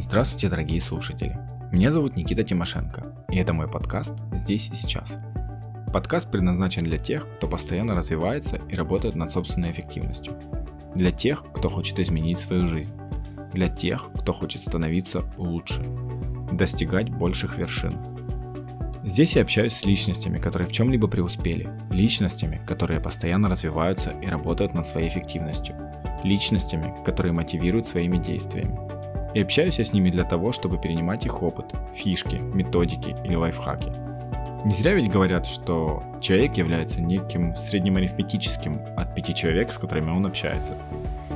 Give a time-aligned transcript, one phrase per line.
[0.00, 1.38] Здравствуйте, дорогие слушатели.
[1.70, 5.12] Меня зовут Никита Тимошенко, и это мой подкаст «Здесь и сейчас».
[5.92, 10.32] Подкаст предназначен для тех, кто постоянно развивается и работает над собственной эффективностью.
[10.94, 12.90] Для тех, кто хочет изменить свою жизнь.
[13.52, 15.84] Для тех, кто хочет становиться лучше.
[16.50, 17.98] Достигать больших вершин.
[19.04, 21.68] Здесь я общаюсь с личностями, которые в чем-либо преуспели.
[21.90, 25.76] Личностями, которые постоянно развиваются и работают над своей эффективностью.
[26.24, 28.99] Личностями, которые мотивируют своими действиями.
[29.34, 33.92] И общаюсь я с ними для того, чтобы перенимать их опыт, фишки, методики или лайфхаки.
[34.64, 40.10] Не зря ведь говорят, что человек является неким средним арифметическим от пяти человек, с которыми
[40.10, 40.74] он общается.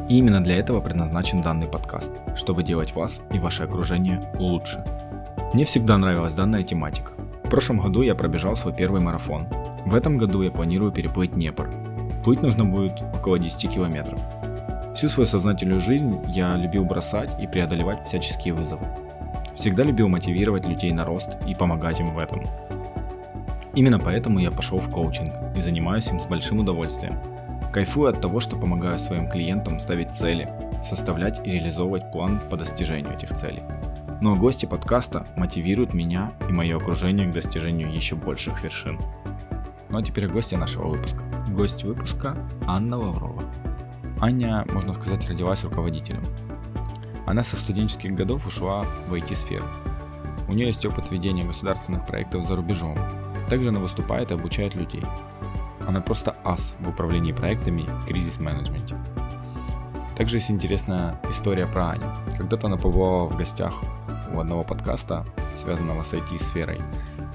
[0.08, 4.84] И именно для этого предназначен данный подкаст, чтобы делать вас и ваше окружение лучше.
[5.54, 7.12] Мне всегда нравилась данная тематика.
[7.45, 9.46] В прошлом году я пробежал свой первый марафон.
[9.86, 11.70] В этом году я планирую переплыть Днепр.
[12.24, 14.20] Плыть нужно будет около 10 километров.
[14.95, 18.87] Всю свою сознательную жизнь я любил бросать и преодолевать всяческие вызовы.
[19.56, 22.45] Всегда любил мотивировать людей на рост и помогать им в этом.
[23.74, 27.14] Именно поэтому я пошел в коучинг и занимаюсь им с большим удовольствием.
[27.73, 30.48] Кайфую от того, что помогаю своим клиентам ставить цели,
[30.80, 33.64] составлять и реализовывать план по достижению этих целей.
[34.20, 39.01] Ну а гости подкаста мотивируют меня и мое окружение к достижению еще больших вершин.
[39.88, 41.20] Ну а теперь гости нашего выпуска.
[41.48, 43.42] Гость выпуска Анна Лаврова.
[44.20, 46.23] Аня, можно сказать, родилась руководителем.
[47.26, 49.65] Она со студенческих годов ушла в IT-сферу.
[50.48, 52.98] У нее есть опыт ведения государственных проектов за рубежом.
[53.48, 55.02] Также она выступает и обучает людей.
[55.87, 58.96] Она просто ас в управлении проектами и кризис-менеджменте.
[60.16, 62.07] Также есть интересная история про Аню.
[62.38, 63.74] Когда-то она побывала в гостях
[64.32, 66.81] у одного подкаста, связанного с IT-сферой,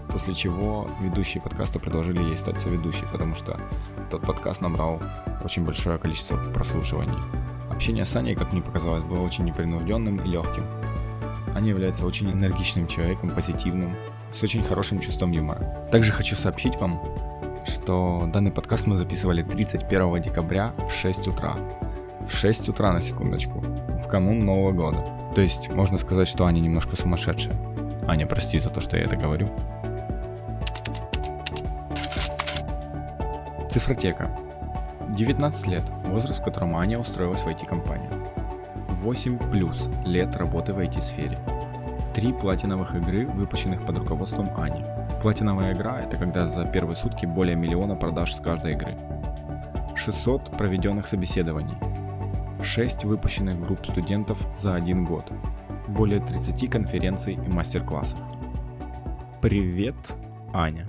[0.09, 3.59] после чего ведущие подкаста предложили ей стать соведущей, потому что
[4.09, 5.01] тот подкаст набрал
[5.43, 7.17] очень большое количество прослушиваний.
[7.69, 10.63] Общение с Аней, как мне показалось, было очень непринужденным и легким.
[11.55, 13.95] Аня является очень энергичным человеком, позитивным,
[14.31, 15.87] с очень хорошим чувством юмора.
[15.91, 17.01] Также хочу сообщить вам,
[17.65, 21.55] что данный подкаст мы записывали 31 декабря в 6 утра.
[22.27, 25.05] В 6 утра на секундочку, в канун Нового года.
[25.35, 27.55] То есть можно сказать, что Аня немножко сумасшедшая.
[28.07, 29.49] Аня, прости за то, что я это говорю.
[33.69, 34.31] Цифротека.
[35.09, 38.09] 19 лет– возраст, в котором Аня устроилась в IT-компанию.
[39.03, 41.37] 8 плюс лет работы в IT-сфере.
[42.15, 44.83] Три платиновых игры, выпущенных под руководством Ани.
[45.21, 48.97] Платиновая игра– это когда за первые сутки более миллиона продаж с каждой игры.
[49.95, 51.77] 600 проведенных собеседований.
[52.63, 55.31] 6 выпущенных групп студентов за один год.
[55.87, 58.17] Более 30 конференций и мастер-классов.
[59.41, 59.95] Привет,
[60.53, 60.87] Аня.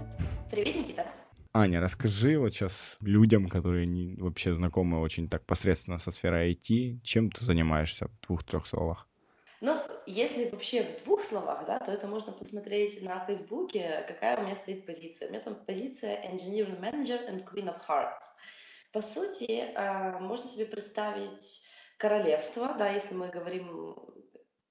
[1.52, 7.00] Аня, расскажи вот сейчас людям, которые не, вообще знакомы очень так посредственно со сферой IT,
[7.02, 9.08] чем ты занимаешься в двух-трех словах?
[9.60, 14.44] Ну, если вообще в двух словах, да, то это можно посмотреть на Фейсбуке, какая у
[14.44, 15.26] меня стоит позиция.
[15.26, 18.22] У меня там позиция Engineering Manager and Queen of Hearts.
[18.92, 21.64] По сути, а, можно себе представить
[21.98, 24.19] королевство, да, если мы говорим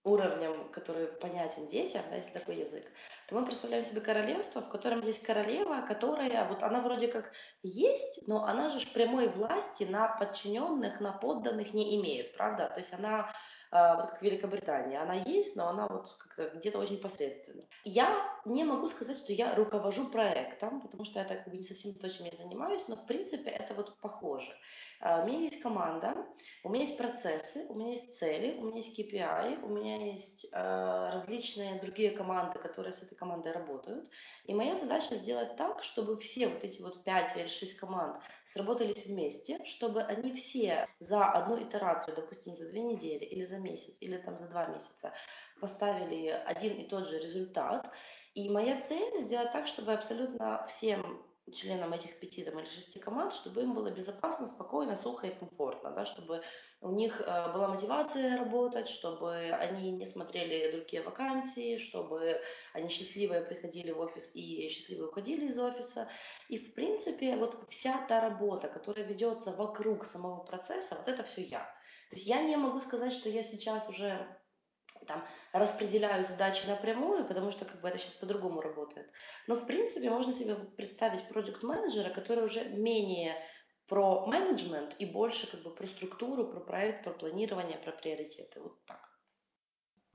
[0.03, 2.85] уровнем, который понятен детям, да, если такой язык,
[3.27, 7.31] то мы представляем себе королевство, в котором есть королева, которая, вот она вроде как
[7.63, 12.69] есть, но она же прямой власти на подчиненных, на подданных не имеет, правда?
[12.69, 13.31] То есть она
[13.71, 14.99] вот как Великобритания.
[14.99, 17.63] Она есть, но она вот как-то где-то очень посредственно.
[17.83, 18.09] Я
[18.45, 22.09] не могу сказать, что я руковожу проектом, потому что это как бы не совсем то,
[22.09, 24.51] чем я занимаюсь, но в принципе это вот похоже.
[25.01, 26.15] А, у меня есть команда,
[26.63, 30.47] у меня есть процессы, у меня есть цели, у меня есть KPI, у меня есть
[30.53, 34.09] а, различные другие команды, которые с этой командой работают.
[34.45, 39.05] И моя задача сделать так, чтобы все вот эти вот 5 или 6 команд сработались
[39.05, 44.17] вместе, чтобы они все за одну итерацию, допустим, за две недели или за месяц или
[44.17, 45.13] там за два месяца
[45.59, 47.91] поставили один и тот же результат.
[48.33, 53.33] И моя цель сделать так, чтобы абсолютно всем членам этих пяти там, или шести команд,
[53.33, 56.41] чтобы им было безопасно, спокойно, сухо и комфортно, да, чтобы
[56.81, 62.39] у них э, была мотивация работать, чтобы они не смотрели другие вакансии, чтобы
[62.73, 66.07] они счастливые приходили в офис и счастливые уходили из офиса.
[66.47, 71.41] И, в принципе, вот вся та работа, которая ведется вокруг самого процесса, вот это все
[71.41, 71.78] я.
[72.09, 74.27] То есть я не могу сказать, что я сейчас уже
[75.07, 75.23] там
[75.53, 79.11] распределяю задачи напрямую, потому что как бы это сейчас по-другому работает.
[79.47, 83.35] Но в принципе можно себе представить проект менеджера, который уже менее
[83.87, 88.61] про менеджмент и больше как бы про структуру, про проект, про планирование, про приоритеты.
[88.61, 89.19] Вот так.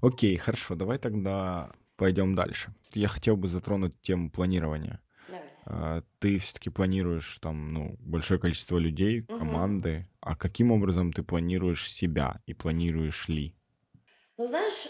[0.00, 2.74] Окей, хорошо, давай тогда пойдем дальше.
[2.92, 5.00] Я хотел бы затронуть тему планирования.
[5.66, 10.04] А, ты все-таки планируешь там, ну, большое количество людей, команды.
[10.20, 13.54] А каким образом ты планируешь себя и планируешь ли?
[14.36, 14.88] Ну, знаешь,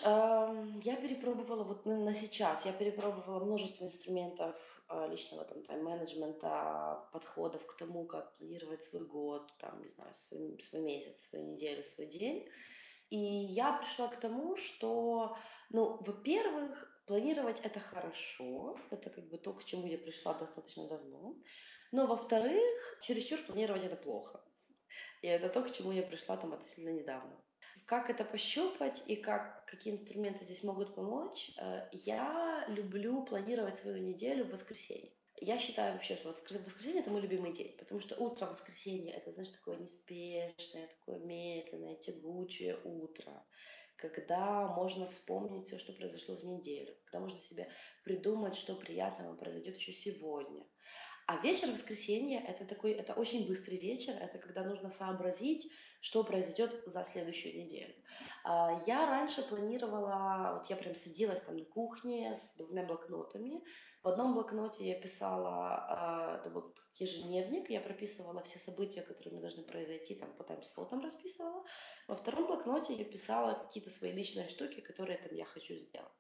[0.85, 7.67] я перепробовала вот на, на сейчас, я перепробовала множество инструментов а, личного там тайм-менеджмента, подходов
[7.67, 12.07] к тому, как планировать свой год, там, не знаю, свой, свой месяц, свою неделю, свой
[12.07, 12.49] день.
[13.11, 15.37] И я пришла к тому, что,
[15.69, 21.37] ну, во-первых, планировать это хорошо, это как бы то, к чему я пришла достаточно давно.
[21.93, 24.43] Но, во-вторых, чересчур планировать это плохо.
[25.23, 27.41] И это то, к чему я пришла там относительно недавно.
[27.87, 31.51] Как это пощупать и как, какие инструменты здесь могут помочь?
[31.59, 35.13] Э, я люблю планировать свою неделю в воскресенье.
[35.41, 39.51] Я считаю вообще, что воскресенье это мой любимый день, потому что утро воскресенья это, знаешь,
[39.51, 43.45] такое неспешное, такое медленное, тягучее утро,
[43.97, 47.69] когда можно вспомнить все, что произошло за неделю, когда можно себе
[48.05, 50.67] придумать, что приятного произойдет еще сегодня.
[51.27, 55.67] А вечер воскресенья это такой, это очень быстрый вечер, это когда нужно сообразить,
[56.05, 57.95] что произойдет за следующую неделю.
[58.45, 63.65] А, я раньше планировала, вот я прям садилась там на кухне с двумя блокнотами.
[64.03, 69.41] В одном блокноте я писала, а, это был ежедневник, я прописывала все события, которые мне
[69.41, 71.65] должны произойти, там по тайм-слотам расписывала.
[72.07, 76.13] Во втором блокноте я писала какие-то свои личные штуки, которые там я хочу сделать.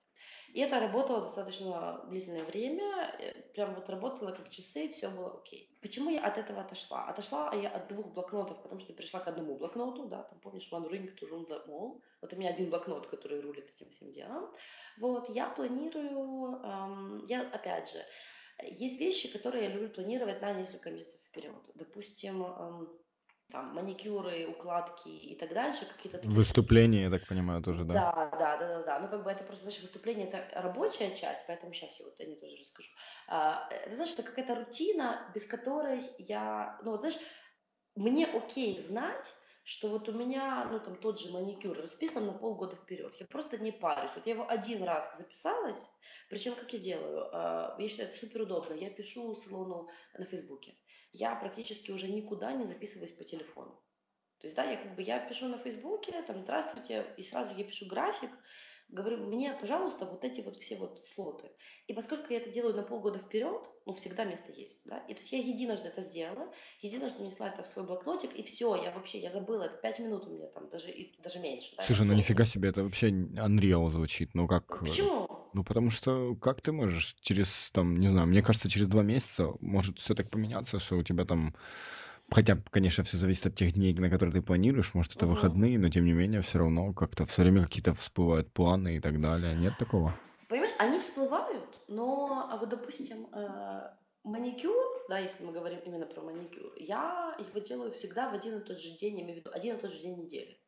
[0.54, 5.68] И это работало достаточно длительное время, э, прям вот работало как часы, все было окей.
[5.82, 7.08] Почему я от этого отошла?
[7.08, 10.88] Отошла я от двух блокнотов, потому что перешла к одному блокноту, да, там помнишь, one
[10.88, 12.00] ring to rule the mall.
[12.20, 14.48] Вот у меня один блокнот, который рулит этим всем делом.
[14.98, 17.98] Вот, я планирую, эм, я, опять же,
[18.62, 21.68] есть вещи, которые я люблю планировать на несколько месяцев вперед.
[21.74, 23.03] Допустим, эм,
[23.50, 27.94] там маникюры, укладки и так дальше, какие-то такие Выступления, я так понимаю, тоже, да?
[27.94, 29.00] Да, да, да, да, да.
[29.00, 32.24] Ну, как бы это просто, знаешь, выступление это рабочая часть, поэтому сейчас я вот о
[32.24, 32.88] ней тоже расскажу.
[33.28, 37.18] А, это, знаешь, это какая-то рутина, без которой я, ну, вот, знаешь,
[37.94, 42.76] мне окей знать, что вот у меня, ну, там, тот же маникюр расписан на полгода
[42.76, 43.14] вперед.
[43.18, 44.10] Я просто не парюсь.
[44.14, 45.90] Вот я его один раз записалась,
[46.28, 47.28] причем как я делаю?
[47.32, 48.74] А, я считаю, это супер удобно.
[48.74, 49.88] Я пишу салону
[50.18, 50.74] на Фейсбуке.
[51.16, 53.70] Я практически уже никуда не записываюсь по телефону.
[54.38, 57.64] То есть, да, я как бы, я пишу на Фейсбуке, там, здравствуйте, и сразу я
[57.64, 58.30] пишу график,
[58.88, 61.50] говорю, мне, пожалуйста, вот эти вот все вот слоты.
[61.86, 65.20] И поскольку я это делаю на полгода вперед, ну, всегда место есть, да, и то
[65.20, 69.18] есть я единожды это сделала, единожды внесла это в свой блокнотик, и все, я вообще,
[69.18, 72.14] я забыла, это пять минут у меня там, даже, и, даже меньше, да, Слушай, ну
[72.14, 74.30] нифига себе, это вообще Unreal звучит.
[74.34, 74.82] Ну как...
[74.82, 75.28] Э, Почему?
[75.52, 79.52] ну потому что как ты можешь через, там, не знаю, мне кажется, через два месяца
[79.60, 81.54] может все так поменяться, что у тебя там
[82.34, 84.92] Хотя, конечно, все зависит от тех дней, на которые ты планируешь.
[84.92, 85.34] Может, это Угу.
[85.34, 89.20] выходные, но тем не менее, все равно как-то все время какие-то всплывают планы и так
[89.20, 89.54] далее.
[89.54, 90.12] Нет такого?
[90.48, 93.82] Понимаешь, они всплывают, но, а вот, допустим, э,
[94.24, 94.74] маникюр,
[95.08, 98.80] да, если мы говорим именно про маникюр, я его делаю всегда в один и тот
[98.80, 100.58] же день, я имею в виду один и тот же день недели.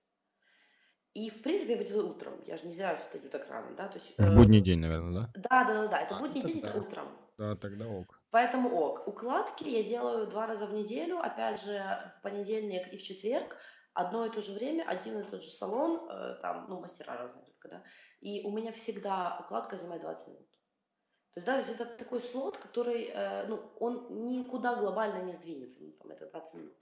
[1.14, 2.34] И, в принципе, я его делаю утром.
[2.46, 4.16] Я же не зря встаю так рано, да, то есть...
[4.16, 5.32] В э, будний день, наверное, да?
[5.50, 7.08] да, да, да, да, это А, ну будний день, это тогда, утром.
[7.38, 8.15] да, тогда ок.
[8.37, 9.09] Поэтому ок.
[9.09, 11.83] Укладки я делаю два раза в неделю, опять же,
[12.19, 13.56] в понедельник и в четверг.
[13.94, 17.47] Одно и то же время, один и тот же салон, э, там, ну, мастера разные
[17.47, 17.83] только, да.
[18.21, 20.50] И у меня всегда укладка занимает 20 минут.
[20.50, 25.33] То есть, да, то есть это такой слот, который, э, ну, он никуда глобально не
[25.33, 26.76] сдвинется, ну, там, это 20 минут.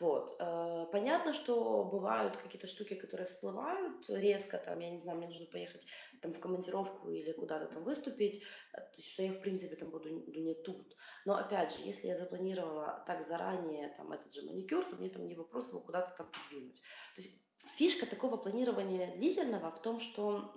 [0.00, 0.36] Вот.
[0.38, 5.46] Э, понятно, что бывают какие-то штуки, которые всплывают резко, там, я не знаю, мне нужно
[5.46, 5.86] поехать
[6.22, 8.38] там в командировку или куда-то там выступить,
[8.72, 10.96] э, то есть, что я, в принципе, там буду не, не тут.
[11.24, 15.26] Но, опять же, если я запланировала так заранее, там, этот же маникюр, то мне там
[15.26, 16.80] не вопрос его куда-то там подвинуть.
[17.16, 20.54] То есть, фишка такого планирования длительного в том, что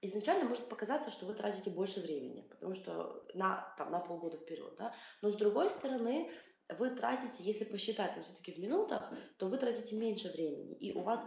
[0.00, 4.74] изначально может показаться, что вы тратите больше времени, потому что на, там, на полгода вперед,
[4.76, 6.30] да, но с другой стороны,
[6.74, 11.02] вы тратите, если посчитать там все-таки в минутах, то вы тратите меньше времени, и у
[11.02, 11.26] вас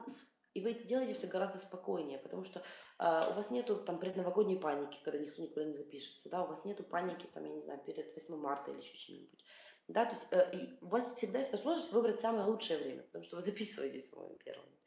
[0.54, 2.64] и вы это делаете все гораздо спокойнее, потому что
[2.98, 6.66] э, у вас нету там предновогодней паники, когда никто никуда не запишется, да, у вас
[6.66, 9.46] нету паники там, я не знаю, перед 8 марта или еще чем-нибудь,
[9.88, 13.24] да, то есть э, и у вас всегда есть возможность выбрать самое лучшее время, потому
[13.24, 14.78] что вы записываетесь самыми первыми.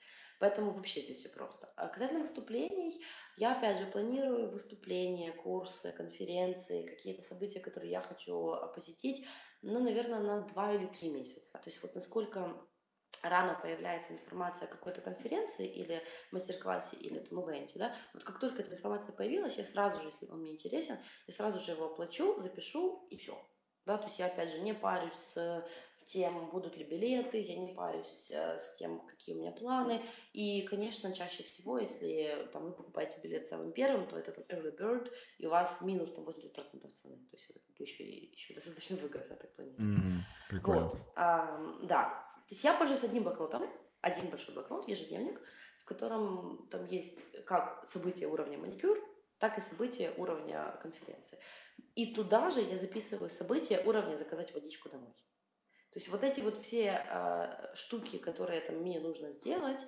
[0.41, 1.71] Поэтому вообще здесь все просто.
[1.77, 2.99] А касательно выступлений,
[3.37, 9.27] я опять же планирую выступления, курсы, конференции, какие-то события, которые я хочу а, посетить,
[9.63, 11.53] ну, наверное, на два или три месяца.
[11.53, 12.57] То есть вот насколько
[13.23, 16.03] рано появляется информация о какой-то конференции или
[16.33, 20.27] мастер-классе или там ивенте, да, вот как только эта информация появилась, я сразу же, если
[20.27, 23.39] он мне интересен, я сразу же его оплачу, запишу и все.
[23.87, 25.67] Да, то есть я опять же не парюсь с
[26.13, 30.03] тем, будут ли билеты, я не парюсь э, с тем, какие у меня планы.
[30.33, 34.77] И, конечно, чаще всего, если там, вы покупаете билет самым первым, то это там early
[34.77, 37.17] bird, и у вас минус там 80% цены.
[37.17, 39.89] То есть это как бы еще, еще достаточно выгодно, так планирую.
[39.89, 40.83] Мгм, прикольно.
[40.83, 42.05] Вот, а, да.
[42.49, 45.41] То есть я пользуюсь одним блокнотом, один большой блокнот, ежедневник,
[45.83, 48.99] в котором там есть как события уровня маникюр,
[49.39, 51.39] так и события уровня конференции.
[51.95, 55.15] И туда же я записываю события уровня заказать водичку домой.
[55.91, 59.85] То есть вот эти вот все э, штуки, которые там мне нужно сделать,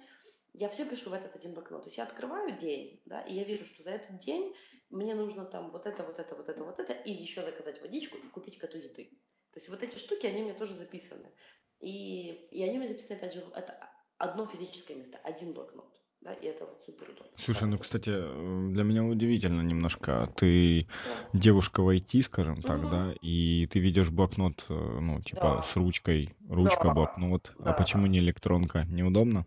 [0.54, 1.82] я все пишу в этот один блокнот.
[1.82, 4.54] То есть я открываю день, да, и я вижу, что за этот день
[4.90, 8.18] мне нужно там вот это, вот это, вот это, вот это, и еще заказать водичку
[8.18, 9.10] и купить коту еды.
[9.52, 11.32] То есть вот эти штуки, они меня тоже записаны.
[11.80, 13.78] И, и они меня записаны, опять же, это
[14.18, 16.01] одно физическое место, один блокнот.
[16.24, 17.32] Да, и это вот супер удобно.
[17.36, 20.32] Слушай, ну, кстати, для меня удивительно немножко.
[20.36, 21.38] Ты да.
[21.38, 22.88] девушка в IT, скажем так, угу.
[22.88, 25.62] да, и ты ведешь блокнот, э, ну, типа, да.
[25.62, 26.94] с ручкой, ручка, да.
[26.94, 27.52] блокнот.
[27.58, 27.70] А да.
[27.72, 28.84] А почему не электронка?
[28.84, 29.46] Неудобно?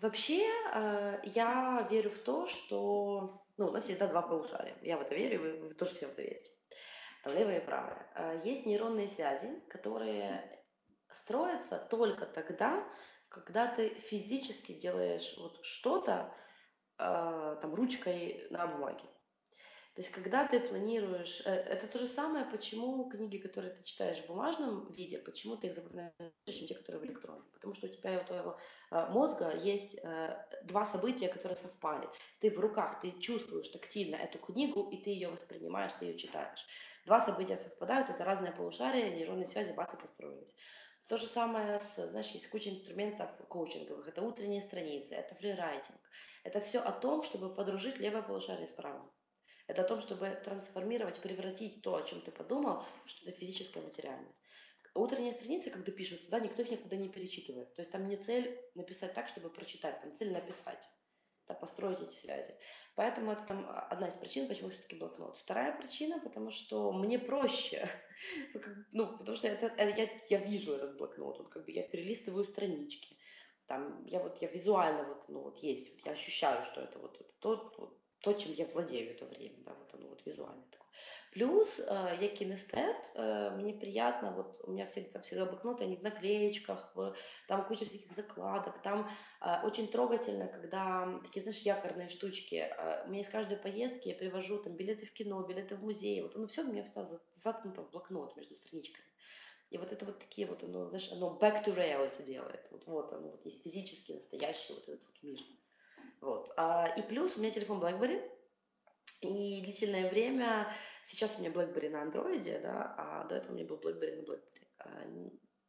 [0.00, 0.44] Вообще,
[0.74, 3.42] э, я верю в то, что...
[3.56, 4.76] Ну, у нас всегда два полушария.
[4.82, 6.52] Я в это верю, вы, вы тоже все в это верите.
[7.24, 8.06] Там левое и правое.
[8.14, 10.48] Э, есть нейронные связи, которые
[11.10, 12.84] строятся только тогда,
[13.34, 16.32] когда ты физически делаешь вот что-то
[16.98, 19.04] э, там ручкой на бумаге.
[19.94, 24.18] То есть, когда ты планируешь, э, это то же самое, почему книги, которые ты читаешь
[24.18, 26.12] в бумажном виде, почему ты их запоминаешь,
[26.46, 27.48] чем те, которые в электронном.
[27.52, 28.58] Потому что у тебя и у твоего
[28.90, 32.08] э, мозга есть э, два события, которые совпали.
[32.40, 36.66] Ты в руках, ты чувствуешь тактильно эту книгу, и ты ее воспринимаешь, ты ее читаешь.
[37.06, 40.56] Два события совпадают, это разные полушария, нейронные связи, бац, и построились.
[41.08, 44.08] То же самое с, знаешь, есть куча инструментов коучинговых.
[44.08, 46.00] Это утренние страницы, это фрирайтинг.
[46.44, 49.10] Это все о том, чтобы подружить левое полушарие с правым.
[49.66, 54.34] Это о том, чтобы трансформировать, превратить то, о чем ты подумал, в что-то физическое, материальное.
[54.94, 57.74] Утренние страницы, когда пишутся, да, никто их никогда не перечитывает.
[57.74, 60.88] То есть там не цель написать так, чтобы прочитать, там цель написать,
[61.46, 62.54] да, построить эти связи.
[62.94, 65.36] Поэтому это там одна из причин, почему все-таки блокнот.
[65.36, 67.86] Вторая причина, потому что мне проще.
[68.92, 72.44] ну, потому что это, это, я, я вижу этот блокнот, он как бы я перелистываю
[72.44, 73.16] странички.
[73.66, 77.18] Там я вот я визуально вот, ну вот есть, вот я ощущаю, что это вот,
[77.18, 80.83] вот то, вот, то, чем я владею это время, да, вот оно вот визуально такое.
[81.32, 86.02] Плюс э, я кинестет, э, мне приятно, вот у меня всегда, всегда блокноты, они в
[86.02, 87.16] наклеечках, в,
[87.48, 89.08] там куча всяких закладок, там
[89.40, 92.70] э, очень трогательно, когда такие, знаешь, якорные штучки,
[93.06, 96.36] у меня из каждой поездки я привожу там билеты в кино, билеты в музей, вот
[96.36, 99.06] оно все у меня всегда заткнуто в блокнот между страничками.
[99.70, 102.68] И вот это вот такие вот, оно, знаешь, оно back to reality делает.
[102.70, 105.40] Вот, вот оно вот есть физически настоящий вот этот вот мир.
[106.20, 106.52] Вот.
[106.56, 108.22] А, и плюс у меня телефон BlackBerry,
[109.20, 110.68] и длительное время,
[111.02, 114.22] сейчас у меня BlackBerry на андроиде, да, а до этого у меня был BlackBerry на
[114.22, 114.66] BlackBerry.
[114.78, 115.04] А,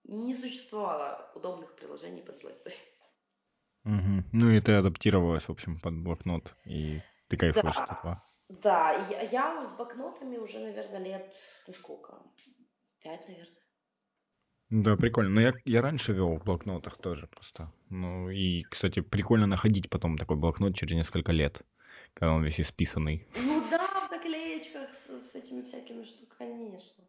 [0.03, 2.77] не существовало удобных приложений под BlackBerry.
[3.85, 4.23] Угу.
[4.33, 8.17] Ну и ты адаптировалась, в общем, под блокнот, и ты кайфуешь да, от этого.
[8.49, 11.33] Да, я, я с блокнотами уже, наверное, лет,
[11.67, 12.21] ну сколько,
[12.99, 13.65] пять, наверное.
[14.69, 15.29] Да, прикольно.
[15.29, 17.71] Но я, я раньше вел в блокнотах тоже просто.
[17.89, 21.61] Ну и, кстати, прикольно находить потом такой блокнот через несколько лет,
[22.15, 23.27] когда он весь исписанный.
[23.35, 27.03] Ну да, в наклеечках с, с этими всякими штуками, конечно.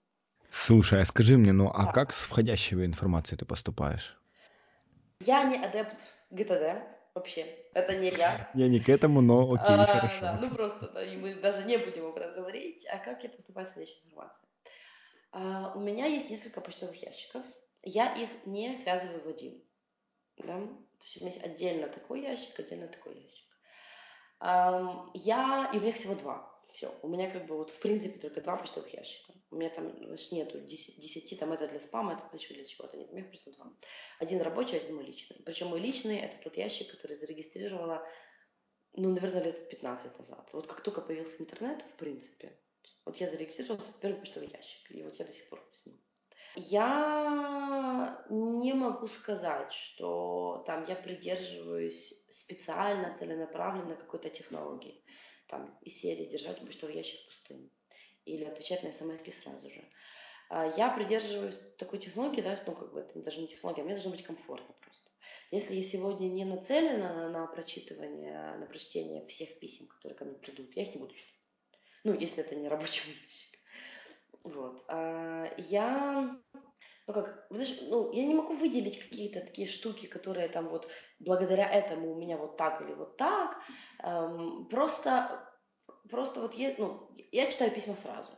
[0.50, 1.92] Слушай, а скажи мне, ну а да.
[1.92, 4.18] как с входящей информацией ты поступаешь?
[5.20, 6.82] Я не адепт ГТД
[7.14, 7.46] вообще.
[7.72, 8.50] Это не я.
[8.54, 10.20] Я не к этому, но окей, а, хорошо.
[10.20, 12.86] Да, ну просто, да, и мы даже не будем об этом говорить.
[12.92, 14.48] А как я поступаю с входящей информацией?
[15.32, 17.44] А, у меня есть несколько почтовых ящиков.
[17.82, 19.62] Я их не связываю в один.
[20.38, 20.58] Да?
[20.58, 23.45] То есть у меня есть отдельно такой ящик, отдельно такой ящик.
[24.40, 26.52] Um, я, и у меня всего два.
[26.68, 26.92] Все.
[27.02, 29.32] У меня как бы вот в принципе только два почтовых ящика.
[29.50, 32.96] У меня там, значит, нету десяти, там это для спама, это чего для чего-то.
[32.96, 33.72] Нет, у меня просто два.
[34.18, 35.40] Один рабочий, один мой личный.
[35.44, 38.06] Причем мой личный это тот ящик, который зарегистрировала,
[38.92, 40.50] ну, наверное, лет 15 назад.
[40.52, 42.58] Вот как только появился интернет, в принципе,
[43.04, 46.00] вот я зарегистрировалась в первый почтовый ящик, и вот я до сих пор с ним.
[46.56, 55.04] Я не могу сказать, что там я придерживаюсь специально, целенаправленно какой-то технологии.
[55.48, 57.70] Там из серии держать почтовый ящик пустым
[58.24, 59.84] или отвечать на смс сразу же.
[60.48, 63.94] А я придерживаюсь такой технологии, да, ну, как бы это даже не технология, а мне
[63.94, 65.10] должно быть комфортно просто.
[65.50, 70.38] Если я сегодня не нацелена на, на прочитывание, на прочтение всех писем, которые ко мне
[70.38, 71.34] придут, я их не буду читать.
[72.04, 73.55] Ну, если это не рабочий ящик.
[74.46, 74.84] Вот.
[74.88, 76.36] А я,
[77.06, 80.88] ну как, знаешь, ну, я не могу выделить какие-то такие штуки, которые там вот
[81.18, 83.58] благодаря этому у меня вот так или вот так.
[84.02, 85.50] Эм, просто,
[86.08, 88.30] просто вот я, ну, я читаю письма сразу.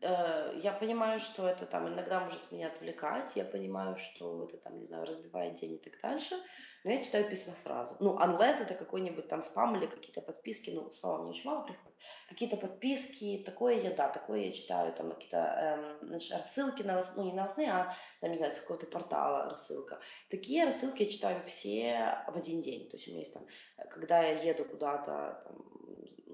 [0.00, 4.78] Э, я понимаю, что это там иногда может меня отвлекать, я понимаю, что это там,
[4.78, 6.36] не знаю, разбивает день и так дальше,
[6.84, 7.96] но я читаю письма сразу.
[8.00, 11.96] Ну, unless это какой-нибудь там спам или какие-то подписки, ну, спама мне очень мало приходит,
[12.28, 17.12] какие-то подписки, такое я, да, такое я читаю, там какие-то эм, значит, рассылки, новос...
[17.16, 20.00] ну, не новостные, а, там, не знаю, с какого-то портала рассылка.
[20.28, 23.46] Такие рассылки я читаю все в один день, то есть у меня есть там,
[23.90, 25.63] когда я еду куда-то, там,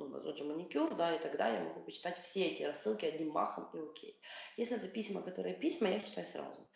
[0.09, 3.69] ну, тот же маникюр, да, и тогда я могу почитать все эти рассылки одним махом
[3.75, 4.21] и окей.
[4.57, 6.69] Если это письма, которые письма, я читаю сразу.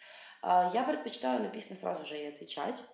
[0.43, 2.85] А, я предпочитаю на письма сразу же и отвечать.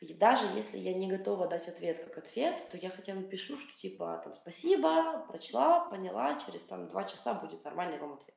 [0.00, 3.58] И даже если я не готова дать ответ как ответ, то я хотя бы пишу,
[3.58, 8.36] что типа там спасибо, прочла, поняла, через там два часа будет нормальный вам ответ.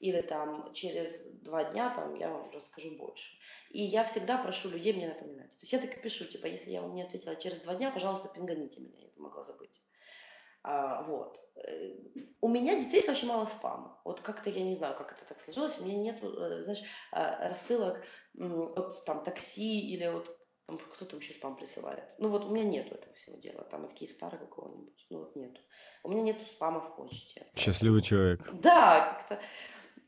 [0.00, 3.30] Или там через два дня там я вам расскажу больше.
[3.70, 5.50] И я всегда прошу людей мне напоминать.
[5.50, 7.90] То есть я так и пишу, типа, если я вам не ответила через два дня,
[7.90, 9.80] пожалуйста, пинганите меня, я могла забыть.
[10.64, 11.38] А, вот.
[11.56, 11.90] Э,
[12.40, 14.00] у меня действительно очень мало спама.
[14.04, 15.78] Вот как-то я не знаю, как это так сложилось.
[15.78, 18.02] У меня нет, э, знаешь, а, рассылок
[18.38, 20.34] от там такси или вот
[20.66, 22.14] кто там еще спам присылает.
[22.18, 23.64] Ну вот у меня нету этого всего дела.
[23.64, 25.06] Там от Киевстара какого-нибудь.
[25.10, 25.60] Ну вот нету.
[26.02, 27.46] У меня нету спама в почте.
[27.54, 28.48] Счастливый человек.
[28.54, 29.40] Да, как-то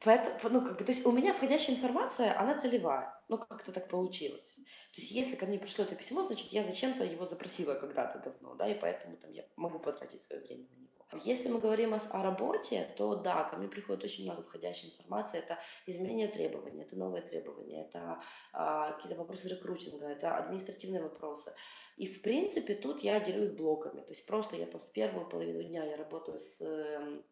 [0.05, 3.13] Поэтому, ну, как бы, то есть у меня входящая информация, она целевая.
[3.29, 4.57] Ну, как-то так получилось.
[4.57, 8.55] То есть если ко мне пришло это письмо, значит, я зачем-то его запросила когда-то давно,
[8.55, 10.87] да, и поэтому там я могу потратить свое время на него.
[11.25, 15.39] Если мы говорим о, о работе, то да, ко мне приходит очень много входящей информации.
[15.39, 18.21] Это изменение требований, это новые требования, это
[18.53, 21.55] а, какие-то вопросы рекрутинга, это административные вопросы.
[21.97, 24.01] И в принципе тут я делю их блоками.
[24.01, 27.23] То есть просто я там в первую половину дня я работаю с э,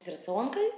[0.00, 0.70] операционкой,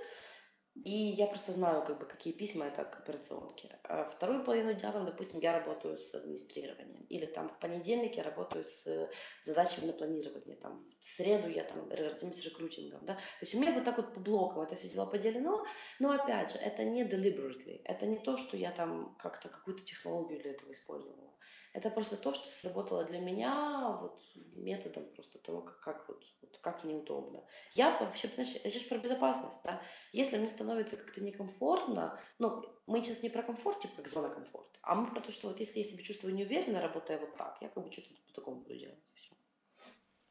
[0.75, 3.78] и я просто знаю, как бы, какие письма это к операционке.
[3.85, 7.07] А вторую половину дня, там, допустим, я работаю с администрированием.
[7.09, 9.09] Или там в понедельник я работаю с
[9.40, 10.57] задачами на планирование.
[10.57, 13.04] Там, в среду я там займусь рекрутингом.
[13.04, 13.14] Да?
[13.14, 15.64] То есть у меня вот так вот по блокам это все дело поделено.
[16.00, 17.81] Но опять же, это не deliberately.
[17.85, 21.35] Это не то, что я там как-то какую-то технологию для этого использовала.
[21.75, 24.23] Это просто то, что сработало для меня вот
[24.54, 27.43] методом просто того, как, как, вот, вот, как мне удобно.
[27.75, 29.83] Я вообще, знаешь, я сейчас про безопасность, да.
[30.12, 34.78] Если мне становится как-то некомфортно, ну, мы сейчас не про комфорт, типа как зона комфорта,
[34.83, 37.68] а мы про то, что вот если я себя чувствую неуверенно, работая вот так, я
[37.68, 39.31] как бы что-то по-такому буду делать, и все.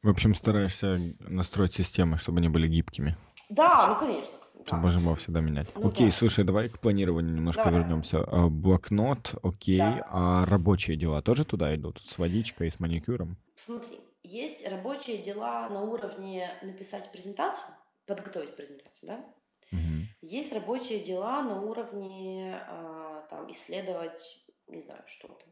[0.02, 3.18] В общем, стараешься настроить системы, чтобы они были гибкими.
[3.50, 4.38] Да, ну конечно.
[4.66, 5.68] Чтобы можно было всегда менять.
[5.74, 6.16] Ну, окей, да.
[6.16, 7.80] слушай, давай к планированию немножко давай.
[7.80, 8.24] вернемся.
[8.26, 10.06] А, блокнот, окей, да.
[10.10, 12.00] а рабочие дела тоже туда идут?
[12.04, 13.36] С водичкой, с маникюром?
[13.56, 17.74] Смотри, есть рабочие дела на уровне написать презентацию,
[18.06, 19.24] подготовить презентацию, да?
[19.72, 20.06] Угу.
[20.22, 25.44] Есть рабочие дела на уровне э, там, исследовать, не знаю, что-то.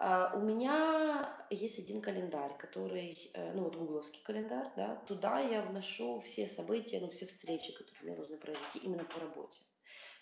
[0.00, 5.60] Uh, у меня есть один календарь, который, uh, ну вот гугловский календарь, да, туда я
[5.62, 9.60] вношу все события, ну все встречи, которые меня должны произойти именно по работе.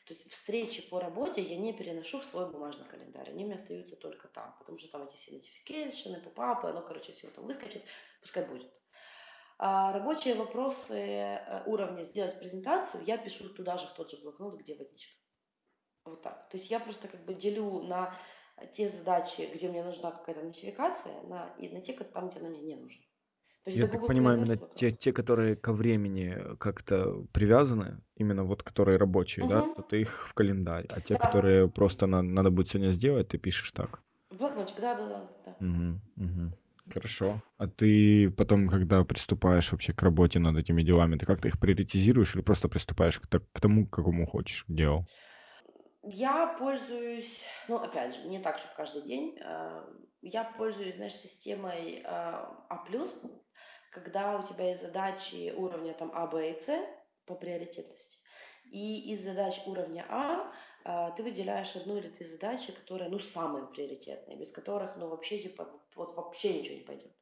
[0.07, 3.57] То есть встречи по работе я не переношу в свой бумажный календарь, они у меня
[3.57, 7.85] остаются только там, потому что там эти все notification, попапы, оно, короче, все там выскочит,
[8.21, 8.81] пускай будет.
[9.63, 14.57] А рабочие вопросы э, уровня сделать презентацию я пишу туда же, в тот же блокнот,
[14.57, 15.15] где водичка.
[16.05, 16.49] Вот так.
[16.49, 18.13] То есть я просто как бы делю на
[18.73, 22.61] те задачи, где мне нужна какая-то нотификация, на, и на те, там, где она мне
[22.61, 23.03] не нужна.
[23.65, 28.63] То есть Я так понимаю, именно те, те, которые ко времени как-то привязаны, именно вот
[28.63, 29.53] которые рабочие, угу.
[29.53, 31.21] да, то ты их в календарь, а те, да.
[31.21, 34.03] которые просто на, надо будет сегодня сделать, ты пишешь так.
[34.39, 35.29] Блокнотик, да, да, да.
[35.45, 35.67] да.
[35.67, 36.53] Угу, угу.
[36.93, 37.43] Хорошо.
[37.59, 42.35] А ты потом, когда приступаешь вообще к работе над этими делами, ты как-то их приоритизируешь
[42.35, 45.05] или просто приступаешь к, к тому, к какому хочешь делу?
[46.03, 49.39] Я пользуюсь, ну, опять же, не так, чтобы каждый день.
[49.39, 49.85] Э,
[50.23, 52.87] я пользуюсь, знаешь, системой э, А+,
[53.93, 56.75] когда у тебя есть задачи уровня там А, Б и С
[57.27, 58.19] по приоритетности.
[58.65, 60.51] И из задач уровня А
[60.85, 65.39] э, ты выделяешь одну или две задачи, которые, ну, самые приоритетные, без которых, ну, вообще,
[65.39, 67.13] типа, вот вообще ничего не пойдет.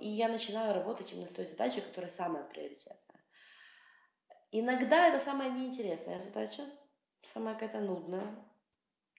[0.00, 3.20] И я начинаю работать именно с той задачей, которая самая приоритетная.
[4.52, 6.62] Иногда это самая неинтересная задача,
[7.24, 8.36] самая какая-то нудная.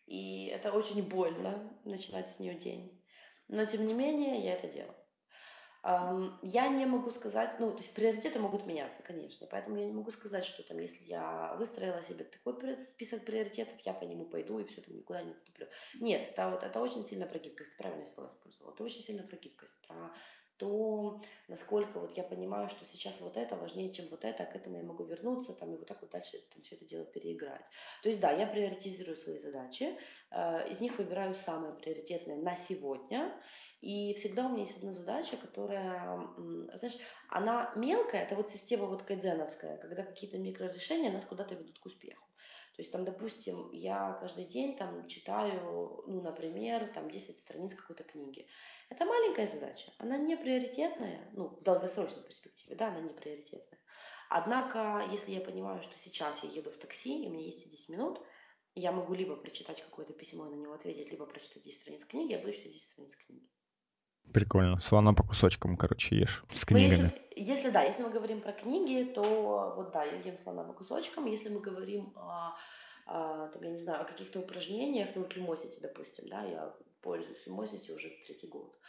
[0.05, 3.01] И это очень больно начинать с нее день.
[3.47, 4.95] Но тем не менее я это делаю.
[6.41, 10.11] Я не могу сказать, ну, то есть приоритеты могут меняться, конечно, поэтому я не могу
[10.11, 14.65] сказать, что там, если я выстроила себе такой список приоритетов, я по нему пойду и
[14.65, 15.67] все, там никуда не отступлю.
[15.99, 19.35] Нет, это, вот, это очень сильно про гибкость, правильное слово использовала, это очень сильно про
[19.35, 20.13] гибкость, про
[20.57, 24.55] то насколько вот я понимаю, что сейчас вот это важнее, чем вот это, а к
[24.55, 27.65] этому я могу вернуться там и вот так вот дальше там, все это дело переиграть.
[28.01, 29.97] То есть да, я приоритизирую свои задачи,
[30.31, 33.33] э, из них выбираю самые приоритетные на сегодня,
[33.81, 36.19] и всегда у меня есть одна задача, которая,
[36.73, 36.97] знаешь,
[37.29, 42.23] она мелкая, это вот система вот кайдзеновская, когда какие-то микрорешения нас куда-то ведут к успеху.
[42.75, 48.03] То есть там, допустим, я каждый день там читаю, ну, например, там 10 страниц какой-то
[48.03, 48.47] книги.
[48.89, 53.79] Это маленькая задача, она не приоритетная, ну, в долгосрочной перспективе, да, она не приоритетная.
[54.29, 58.19] Однако, если я понимаю, что сейчас я еду в такси, и меня есть 10 минут,
[58.73, 62.31] я могу либо прочитать какое-то письмо и на него ответить, либо прочитать 10 страниц книги,
[62.31, 63.47] я буду читать 10 страниц книги.
[64.31, 64.79] Прикольно.
[64.81, 67.03] Слона по кусочкам, короче, ешь с Но книгами.
[67.03, 70.73] если, если да, если мы говорим про книги, то вот да, я ем слона по
[70.73, 71.25] кусочкам.
[71.25, 72.55] Если мы говорим о,
[73.05, 77.45] о, там, я не знаю, о каких-то упражнениях, ну вот Lumosity, допустим, да, я пользуюсь
[77.45, 78.79] Lumosity уже третий год,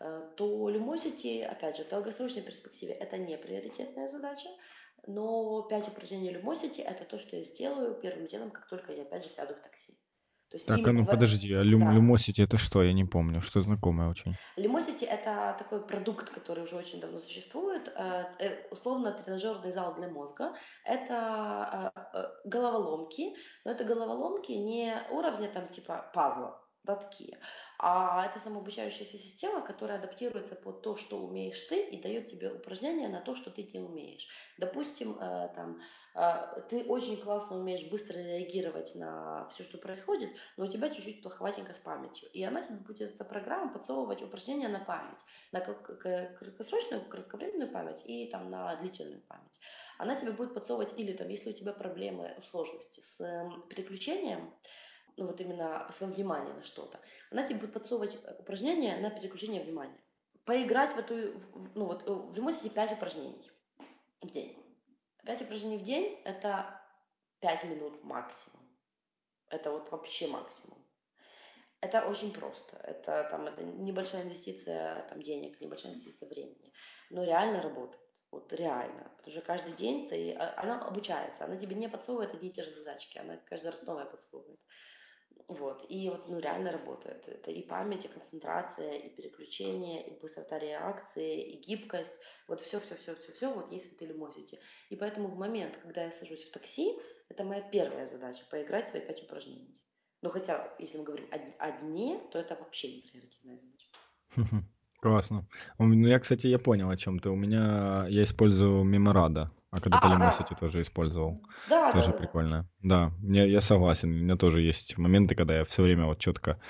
[0.00, 4.48] э, то Lumosity, опять же, в долгосрочной перспективе это не приоритетная задача,
[5.06, 9.24] но 5 упражнений Lumosity это то, что я сделаю первым делом, как только я опять
[9.24, 9.94] же сяду в такси.
[10.50, 11.06] То есть так, а ну в...
[11.06, 11.94] подожди, а Лум, да.
[11.94, 12.82] Lumosity это что?
[12.82, 14.34] Я не помню, что знакомое очень.
[14.58, 17.92] Lumosity это такой продукт, который уже очень давно существует.
[17.94, 20.52] Э, э, условно тренажерный зал для мозга.
[20.84, 26.60] Это э, головоломки, но это головоломки не уровня там типа пазла,
[26.96, 27.38] такие.
[27.78, 33.08] А это самообучающаяся система, которая адаптируется под то, что умеешь ты, и дает тебе упражнения
[33.08, 34.28] на то, что ты не умеешь.
[34.58, 35.80] Допустим, э, там,
[36.14, 41.22] э, ты очень классно умеешь быстро реагировать на все, что происходит, но у тебя чуть-чуть
[41.22, 42.28] плоховатенько с памятью.
[42.32, 48.28] И она тебе будет, эта программа, подсовывать упражнения на память, на краткосрочную, кратковременную память и
[48.28, 49.60] там на длительную память.
[49.98, 53.18] Она тебе будет подсовывать, или там, если у тебя проблемы, сложности с
[53.68, 54.52] переключением,
[55.16, 56.98] ну вот именно свое внимание на что-то,
[57.30, 60.00] она тебе будет подсовывать упражнения на переключение внимания.
[60.44, 61.14] Поиграть в эту,
[61.74, 63.50] ну вот э, в Lumosity 5 упражнений
[64.22, 64.56] в день.
[65.24, 66.80] 5 упражнений в день– это
[67.40, 68.60] 5 минут максимум.
[69.48, 70.78] Это вот вообще максимум.
[71.82, 72.76] Это очень просто.
[72.76, 76.72] Это, там, это небольшая инвестиция там, денег, небольшая инвестиция времени.
[77.08, 78.04] Но реально работает.
[78.30, 79.10] Вот реально.
[79.16, 80.34] Потому что каждый день ты...
[80.34, 81.44] А, она обучается.
[81.44, 83.18] Она тебе не подсовывает одни и те же задачки.
[83.18, 84.60] Она каждый раз новое подсовывает.
[85.48, 85.84] Вот.
[85.88, 87.28] И вот, ну, реально работает.
[87.28, 92.20] Это и память, и концентрация, и переключение, и быстрота реакции, и гибкость.
[92.48, 94.58] Вот все, все, все, все, все вот есть в этой Lumosity.
[94.90, 96.96] И поэтому в момент, когда я сажусь в такси,
[97.28, 99.82] это моя первая задача– поиграть свои пять упражнений.
[100.22, 104.66] Но хотя, если мы говорим о, дне, то это вообще не приоритетная задача.
[105.00, 105.48] Классно.
[105.78, 107.30] Ну, я, кстати, я понял о чем ты.
[107.30, 109.50] У меня я использую Меморада.
[109.70, 110.56] А когда-то а, да.
[110.56, 111.46] тоже использовал.
[111.68, 112.68] Да, тоже да, прикольно.
[112.80, 114.10] Да, мне, я согласен.
[114.10, 116.60] У меня тоже есть моменты, когда я все время вот четко,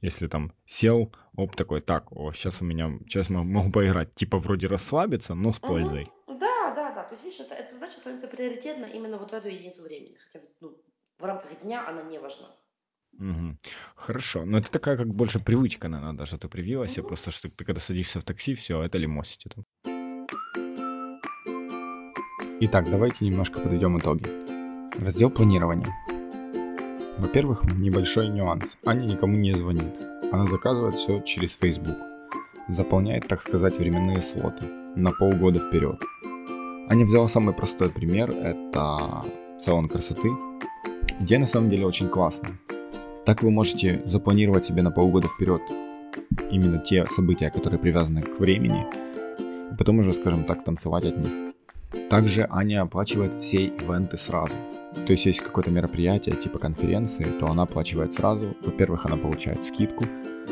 [0.00, 4.12] если там сел, оп, такой, так, о, сейчас у меня, сейчас мы могу поиграть.
[4.16, 6.08] Типа вроде расслабиться, но с пользой.
[6.26, 6.38] Угу.
[6.40, 7.04] Да, да, да.
[7.04, 10.16] То есть, видишь, это, эта задача становится приоритетна именно вот в эту единицу времени.
[10.16, 10.76] Хотя ну,
[11.20, 12.48] в рамках дня она не важна.
[13.20, 13.56] Угу.
[13.94, 14.44] Хорошо.
[14.44, 16.98] Но это такая как больше привычка, наверное, даже ты привилась.
[16.98, 17.06] Угу.
[17.06, 19.54] Просто что ты когда садишься в такси, все, это Lumosity.
[19.54, 19.97] Там.
[22.60, 24.26] Итак, давайте немножко подведем итоги.
[25.00, 25.94] Раздел планирования.
[27.16, 28.76] Во-первых, небольшой нюанс.
[28.84, 29.94] Аня никому не звонит.
[30.32, 31.96] Она заказывает все через Facebook.
[32.66, 34.64] Заполняет, так сказать, временные слоты
[34.96, 36.02] на полгода вперед.
[36.88, 38.30] Аня взяла самый простой пример.
[38.30, 39.22] Это
[39.60, 40.28] салон красоты.
[41.20, 42.58] Идея на самом деле очень классная.
[43.24, 45.62] Так вы можете запланировать себе на полгода вперед
[46.50, 48.84] именно те события, которые привязаны к времени,
[49.72, 51.47] и потом уже, скажем так, танцевать от них.
[52.10, 54.54] Также Аня оплачивает все ивенты сразу.
[55.06, 58.56] То есть есть какое-то мероприятие типа конференции, то она оплачивает сразу.
[58.64, 60.06] Во-первых, она получает скидку,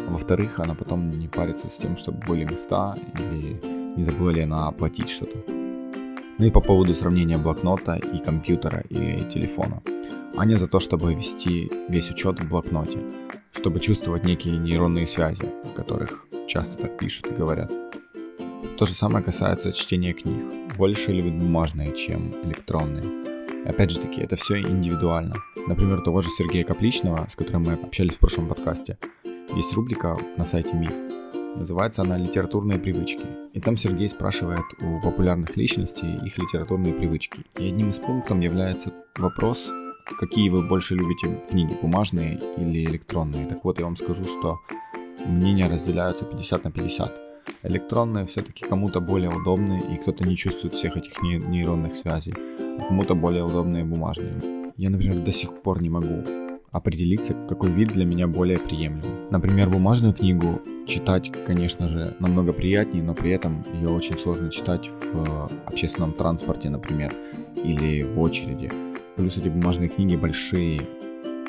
[0.06, 3.58] а во-вторых, она потом не парится с тем, чтобы были места или
[3.96, 5.38] не забыла ли она оплатить что-то.
[6.38, 9.82] Ну и по поводу сравнения блокнота и компьютера или телефона.
[10.36, 12.98] Аня за то, чтобы вести весь учет в блокноте,
[13.52, 17.85] чтобы чувствовать некие нейронные связи, о которых часто так пишут и говорят.
[18.76, 20.76] То же самое касается чтения книг.
[20.76, 23.04] Больше любят бумажные, чем электронные.
[23.64, 25.36] Опять же таки, это все индивидуально.
[25.66, 28.98] Например, того же Сергея Капличного, с которым мы общались в прошлом подкасте,
[29.54, 30.92] есть рубрика на сайте Миф.
[31.56, 33.26] Называется она «Литературные привычки».
[33.54, 37.46] И там Сергей спрашивает у популярных личностей их литературные привычки.
[37.58, 39.70] И одним из пунктов является вопрос,
[40.18, 43.46] какие вы больше любите книги, бумажные или электронные.
[43.46, 44.58] Так вот, я вам скажу, что
[45.24, 47.25] мнения разделяются 50 на 50
[47.62, 52.34] электронные все-таки кому-то более удобные, и кто-то не чувствует всех этих нейронных связей,
[52.78, 54.72] а кому-то более удобные бумажные.
[54.76, 56.22] Я, например, до сих пор не могу
[56.72, 59.30] определиться, какой вид для меня более приемлемый.
[59.30, 64.90] Например, бумажную книгу читать, конечно же, намного приятнее, но при этом ее очень сложно читать
[65.12, 67.14] в общественном транспорте, например,
[67.56, 68.70] или в очереди.
[69.16, 70.82] Плюс эти бумажные книги большие,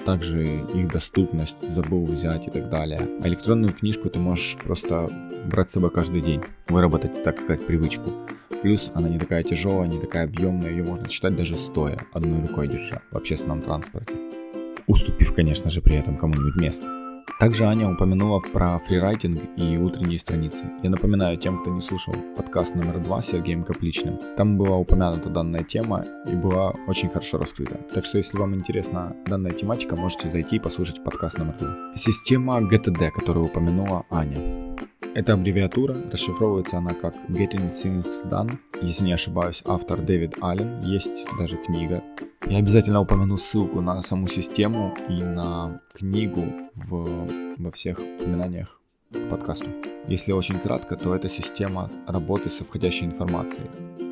[0.08, 3.02] также их доступность, забыл взять и так далее.
[3.22, 5.10] А электронную книжку ты можешь просто
[5.52, 8.13] брать с собой каждый день, выработать, так сказать, привычку.
[8.62, 12.70] Плюс она не такая тяжелая, не такая объемная, ее можно читать даже стоя, одной рукой
[12.70, 14.13] держа в общественном транспорте.
[14.88, 17.07] Уступив, конечно же, при этом кому-нибудь место.
[17.40, 20.66] Также Аня упомянула про фрирайтинг и утренние страницы.
[20.82, 24.20] Я напоминаю тем, кто не слушал подкаст номер два с Сергеем Капличным.
[24.38, 27.76] Там была упомянута данная тема и была очень хорошо раскрыта.
[27.94, 31.76] Так что, если вам интересна данная тематика, можете зайти и послушать подкаст номер два.
[31.96, 34.76] Система GTD, которую упомянула Аня.
[35.18, 38.56] Эта аббревиатура расшифровывается она как Getting Things Done.
[38.84, 40.80] Если не ошибаюсь, автор Дэвид Аллен.
[40.84, 42.04] Есть даже книга.
[42.48, 46.44] Я обязательно упомяну ссылку на саму систему и на книгу
[46.76, 47.28] в,
[47.58, 48.80] во всех упоминаниях
[49.12, 49.66] к подкасту.
[50.08, 53.72] Если очень кратко, то это система работы со входящей информацией.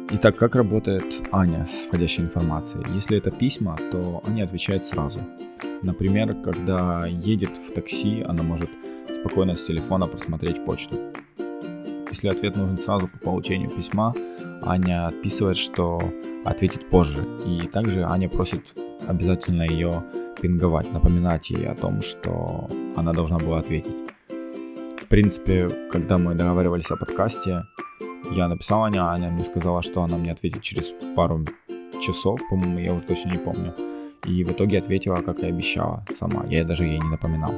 [0.09, 2.83] Итак, как работает Аня с входящей информацией?
[2.95, 5.19] Если это письма, то Аня отвечает сразу.
[5.83, 8.71] Например, когда едет в такси, она может
[9.25, 10.97] спокойно с телефона просмотреть почту.
[12.11, 14.13] Если ответ нужен сразу по получению письма,
[14.61, 15.99] Аня отписывает, что
[16.45, 17.23] ответит позже.
[17.47, 18.75] И также Аня просит
[19.07, 20.03] обязательно ее
[20.39, 23.95] пинговать, напоминать ей о том, что она должна была ответить.
[25.01, 27.63] В принципе, когда мы договаривались о подкасте,
[28.31, 31.45] я написал Аня, Аня мне сказала, что она мне ответит через пару
[31.99, 33.73] часов, по-моему, я уже точно не помню.
[34.27, 36.45] И в итоге ответила, как и обещала сама.
[36.47, 37.53] Я даже ей не напоминал.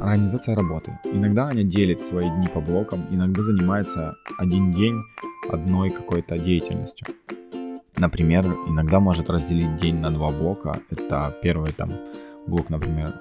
[0.00, 0.98] Организация работы.
[1.04, 5.02] Иногда Аня делит свои дни по блокам, иногда занимается один день
[5.50, 7.06] одной какой-то деятельностью.
[7.96, 10.78] Например, иногда может разделить день на два блока.
[10.88, 11.92] Это первый там
[12.46, 13.12] блок, например,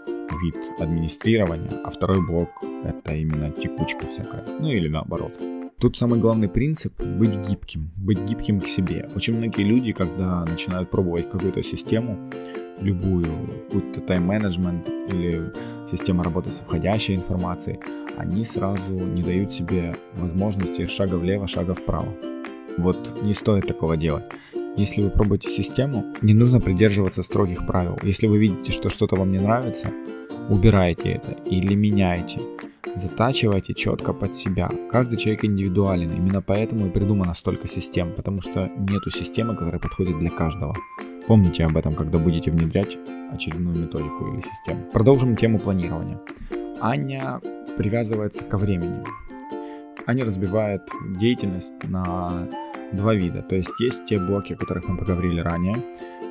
[0.42, 2.50] вид администрирования, а второй блок
[2.86, 4.46] это именно текучка всякая.
[4.60, 5.34] Ну или наоборот.
[5.80, 9.10] Тут самый главный принцип– быть гибким, быть гибким к себе.
[9.16, 12.32] Очень многие люди, когда начинают пробовать какую-то систему,
[12.82, 13.26] любую,
[13.72, 15.52] будь то тайм-менеджмент или
[15.90, 17.80] система работы с входящей информацией,
[18.18, 22.14] они сразу не дают себе возможности шага влево, шага вправо.
[22.78, 24.26] Вот не стоит такого делать.
[24.78, 27.98] Если вы пробуете систему, не нужно придерживаться строгих правил.
[28.04, 29.92] Если вы видите, что что-то вам не нравится,
[30.50, 32.40] убирайте это или меняйте.
[32.96, 34.70] Затачивайте четко под себя.
[34.92, 40.18] Каждый человек индивидуален, именно поэтому и придумано столько систем, потому что нету системы, которая подходит
[40.20, 40.76] для каждого.
[41.30, 42.98] Помните об этом, когда будете внедрять
[43.32, 44.84] очередную методику или систему.
[44.92, 46.18] Продолжим тему планирования.
[46.82, 47.40] Аня
[47.78, 49.04] привязывается ко времени.
[50.08, 50.90] Аня разбивает
[51.20, 52.48] деятельность на
[52.94, 53.44] два вида.
[53.44, 55.76] То есть есть те блоки, о которых мы поговорили ранее.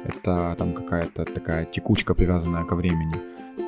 [0.02, 3.14] Это там какая-то такая текучка, привязанная ко времени.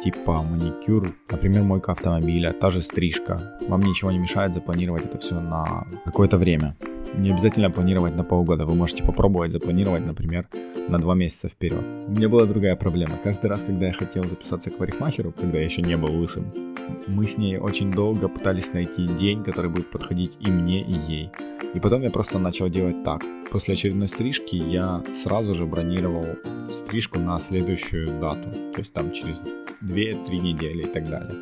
[0.03, 3.57] Типа маникюр, например, мойка автомобиля, та же стрижка.
[3.69, 6.77] Вам ничего не мешает запланировать это все на какое-то время.
[7.17, 8.65] Не обязательно планировать на полгода.
[8.65, 10.47] Вы можете попробовать запланировать, например,
[10.89, 11.83] на два месяца вперед.
[12.07, 13.19] У меня была другая проблема.
[13.23, 16.53] Каждый раз, когда я хотел записаться к парикмахеру, когда я еще не был лысым,
[17.07, 21.31] мы с ней очень долго пытались найти день, который будет подходить и мне, и ей.
[21.75, 23.23] И потом я просто начал делать так.
[23.51, 26.27] После очередной стрижки я сразу же бронировал
[26.69, 28.51] стрижку на следующую дату.
[28.73, 29.43] То есть там через
[29.83, 31.35] 2-3 недели и так далее.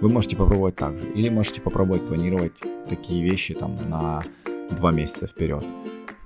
[0.00, 1.04] Вы можете попробовать так же.
[1.14, 2.54] Или можете попробовать планировать
[2.88, 4.22] такие вещи там на
[4.74, 5.64] 2 месяца вперед.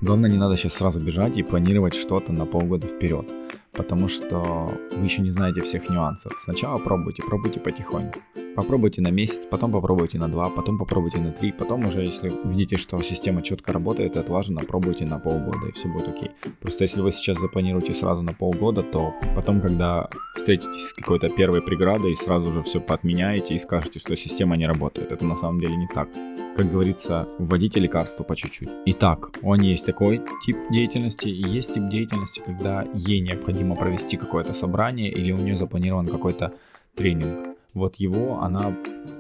[0.01, 3.27] Главное, не надо сейчас сразу бежать и планировать что-то на полгода вперед,
[3.73, 6.33] потому что вы еще не знаете всех нюансов.
[6.39, 8.21] Сначала пробуйте, пробуйте потихоньку.
[8.55, 12.77] Попробуйте на месяц, потом попробуйте на два, потом попробуйте на три, потом уже, если увидите,
[12.77, 16.31] что система четко работает и отлажена, пробуйте на полгода, и все будет окей.
[16.61, 21.63] Просто если вы сейчас запланируете сразу на полгода, то потом, когда встретитесь с какой-то первой
[21.63, 25.11] преградой, сразу же все подменяете и скажете, что система не работает.
[25.11, 26.09] Это на самом деле не так.
[26.57, 28.71] Как говорится, вводите лекарства по чуть-чуть.
[28.87, 34.53] Итак, он есть такой тип деятельности, и есть тип деятельности, когда ей необходимо провести какое-то
[34.53, 36.53] собрание или у нее запланирован какой-то
[36.95, 38.73] тренинг вот его она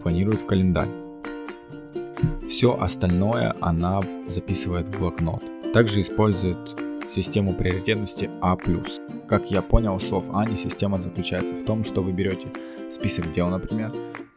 [0.03, 0.88] планирует в календарь.
[2.49, 5.42] Все остальное она записывает в блокнот.
[5.73, 6.81] Также использует
[7.14, 8.57] систему приоритетности А+.
[9.29, 12.48] Как я понял, слов Ани, система заключается в том, что вы берете
[12.90, 13.92] список дел, например,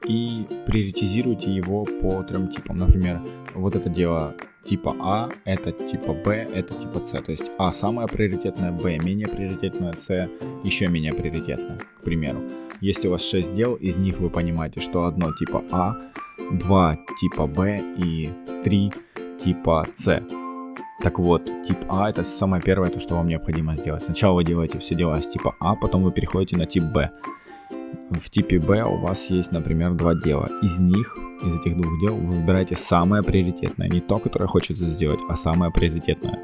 [0.05, 2.77] и приоритизируете его по трем типам.
[2.77, 3.19] Например,
[3.55, 7.11] вот это дело типа А, это типа Б, это типа С.
[7.11, 10.29] То есть А самое приоритетное, Б менее приоритетное, С
[10.63, 12.39] еще менее приоритетное, к примеру.
[12.79, 15.95] Если у вас 6 дел, из них вы понимаете, что одно типа А,
[16.51, 18.29] два типа Б и
[18.63, 18.91] три
[19.43, 20.21] типа С.
[21.01, 24.03] Так вот, тип А это самое первое, то, что вам необходимо сделать.
[24.03, 27.12] Сначала вы делаете все дела с типа А, потом вы переходите на тип Б.
[28.12, 30.49] в типе Б у вас есть, например, два дела.
[30.63, 33.89] Из них, из этих двух дел, вы выбираете самое приоритетное.
[33.89, 36.43] Не то, которое хочется сделать, а самое приоритетное.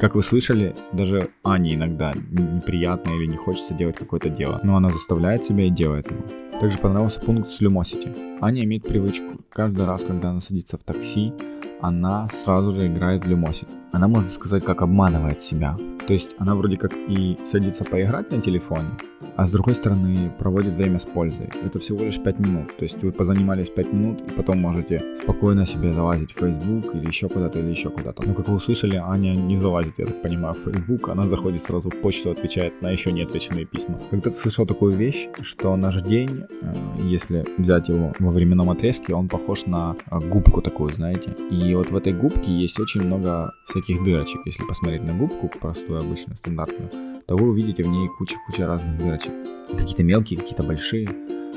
[0.00, 4.90] Как вы слышали, даже Ане иногда неприятно или не хочется делать какое-то дело, но она
[4.90, 6.20] заставляет себя и делает его.
[6.60, 8.38] Также понравился пункт с Lumosity.
[8.40, 11.32] Аня имеет привычку, каждый раз, когда она садится в такси,
[11.80, 13.87] она сразу же играет в Lumosity.
[13.92, 15.76] Она, можно сказать, как обманывает себя.
[16.06, 18.88] То есть она вроде как и садится поиграть на телефоне,
[19.36, 21.50] а с другой стороны проводит время с пользой.
[21.64, 22.76] Это всего лишь 5 минут.
[22.76, 27.06] То есть вы позанимались 5 минут и потом можете спокойно себе залазить в Facebook или
[27.06, 28.26] еще куда-то, или еще куда-то.
[28.26, 31.08] Но как вы услышали, Аня не залазит, я так понимаю, в Facebook.
[31.10, 34.00] Она заходит сразу в почту, отвечает на еще не отвеченные письма.
[34.10, 36.72] Когда-то слышал такую вещь, что наш день, э,
[37.02, 41.36] если взять его во временном отрезке, он похож на губку такую, знаете.
[41.50, 44.40] И вот в этой губке есть очень много всяких дырочек.
[44.46, 46.90] Если посмотреть на губку, простую, обычную, стандартную,
[47.26, 49.32] то вы увидите в ней куча-куча разных дырочек.
[49.68, 51.08] Какие-то мелкие, какие-то большие.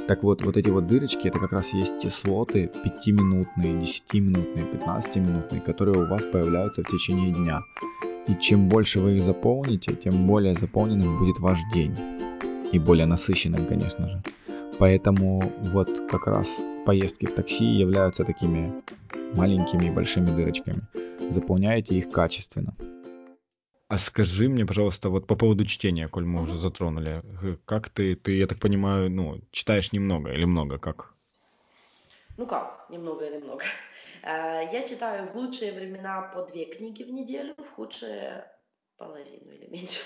[0.07, 5.61] Так вот, вот эти вот дырочки, это как раз есть те слоты 5-минутные, 10-минутные, 15-минутные,
[5.61, 7.61] которые у вас появляются в течение дня.
[8.27, 11.95] И чем больше вы их заполните, тем более заполненным будет ваш день.
[12.71, 14.23] И более насыщенным, конечно же.
[14.79, 16.47] Поэтому вот как раз
[16.85, 18.73] поездки в такси являются такими
[19.35, 20.81] маленькими и большими дырочками.
[21.31, 22.75] Заполняете их качественно.
[23.87, 27.21] А скажи мне, пожалуйста, вот по поводу чтения, коль мы уже затронули,
[27.65, 31.13] как ты, ты, я так понимаю, ну, читаешь немного или много, как?
[32.37, 33.63] Ну как, немного или много.
[34.23, 38.45] Э, я читаю в лучшие времена по две книги в неделю, в худшие
[38.97, 40.01] половину или меньше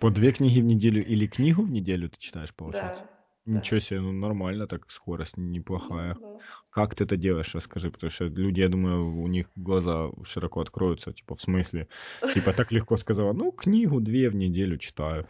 [0.00, 3.04] По две книги в неделю или книгу в неделю ты читаешь, получается?
[3.04, 3.13] Да.
[3.46, 6.14] Ничего себе, ну нормально, так скорость неплохая.
[6.14, 6.38] Да.
[6.70, 11.12] Как ты это делаешь, расскажи, потому что люди, я думаю, у них глаза широко откроются,
[11.12, 11.88] типа, в смысле,
[12.32, 15.28] типа, так легко сказала, ну, книгу две в неделю читаю.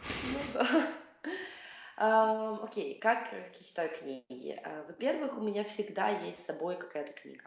[1.97, 4.57] Ну Окей, как я читаю книги?
[4.63, 7.45] А, Во-первых, у меня всегда есть с собой какая-то книга.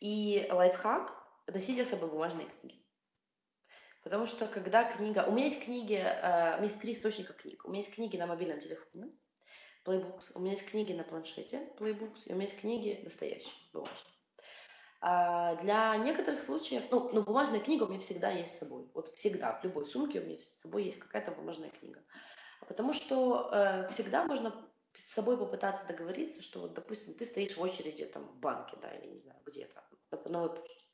[0.00, 1.12] И лайфхак–
[1.52, 2.82] носите с собой бумажные книги.
[4.02, 5.24] Потому что когда книга...
[5.28, 7.64] У меня есть книги, э, у меня есть три источника книг.
[7.64, 9.12] У меня есть книги на мобильном телефоне,
[9.84, 10.32] Playbooks.
[10.34, 12.26] У меня есть книги на планшете, Playbooks.
[12.26, 14.12] И у меня есть книги настоящие, бумажные.
[15.00, 18.88] А для некоторых случаев, ну, но бумажная книга у меня всегда есть с собой.
[18.94, 22.00] Вот всегда, в любой сумке у меня с собой есть какая-то бумажная книга.
[22.68, 24.54] Потому что э, всегда можно
[24.94, 28.90] с собой попытаться договориться, что вот, допустим, ты стоишь в очереди там в банке, да,
[28.92, 30.84] или не знаю, где-то, на новой почте.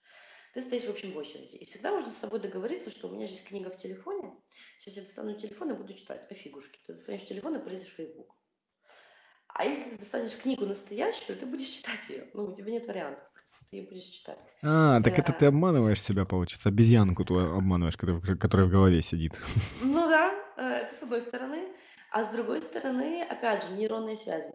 [0.55, 1.57] Ты стоишь, в общем, в очереди.
[1.57, 4.35] И всегда можно с собой договориться, что у меня же есть книга в телефоне.
[4.79, 6.27] Сейчас я достану телефон и буду читать.
[6.31, 6.79] А фигушки.
[6.87, 8.35] Ты достанешь телефон и полезешь в Facebook.
[9.59, 12.29] А если ты достанешь книгу настоящую, ты будешь читать ее.
[12.33, 13.29] Ну, у тебя нет вариантов.
[13.35, 14.39] Просто ты ее будешь читать.
[14.63, 19.03] А, так это ты Э, обманываешь себя, получается, обезьянку ту обманываешь, которая, которая в голове
[19.03, 19.33] сидит.
[19.83, 21.69] Ну да, э, это с одной стороны.
[22.13, 24.53] А с другой стороны, опять же, нейронные связи.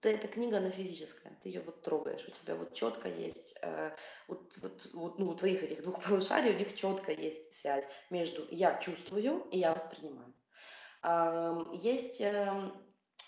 [0.00, 3.90] Ты, эта книга, она физическая, ты ее вот трогаешь, у тебя вот четко есть, э,
[4.28, 8.46] вот, вот, вот, ну, у твоих этих двух полушарий, у них четко есть связь между
[8.52, 10.32] я чувствую и я воспринимаю.
[11.02, 12.72] Ам, Есть эм,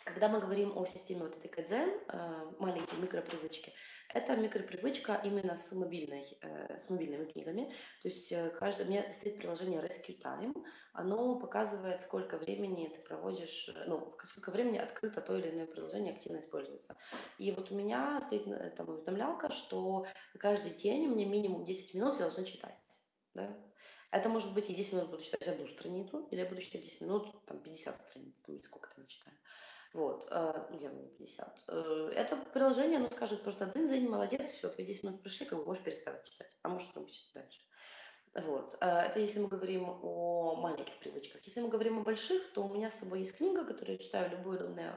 [0.06, 3.72] когда мы говорим о системе вот этой кайдзен, э, маленькие микропривычки,
[4.14, 7.64] это микропривычка именно с, мобильной, э, с мобильными книгами.
[8.02, 10.54] То есть э, каждый, у меня стоит приложение Rescue Time,
[10.92, 16.38] оно показывает, сколько времени ты проводишь, ну, сколько времени открыто то или иное приложение активно
[16.38, 16.96] используется.
[17.38, 18.44] И вот у меня стоит
[18.76, 20.06] там уведомлялка, что
[20.38, 22.78] каждый день мне минимум 10 минут я должна читать.
[23.34, 23.58] Да?
[24.12, 27.00] Это может быть и 10 минут буду читать одну страницу, или я буду читать 10
[27.00, 29.36] минут, там, 50 страниц, там, сколько там я читаю.
[29.96, 31.64] Вот, э, ну, явно не 50.
[31.68, 35.58] Э, это приложение, оно скажет просто дзынь, дзынь, молодец, все, твои 10 минут прошли, как
[35.58, 37.60] бы можешь переставать читать, а можешь пробовать дальше.
[38.34, 38.76] Вот.
[38.82, 41.40] Э, это если мы говорим о маленьких привычках.
[41.46, 44.28] Если мы говорим о больших, то у меня с собой есть книга, которую я читаю
[44.28, 44.90] в любой удобный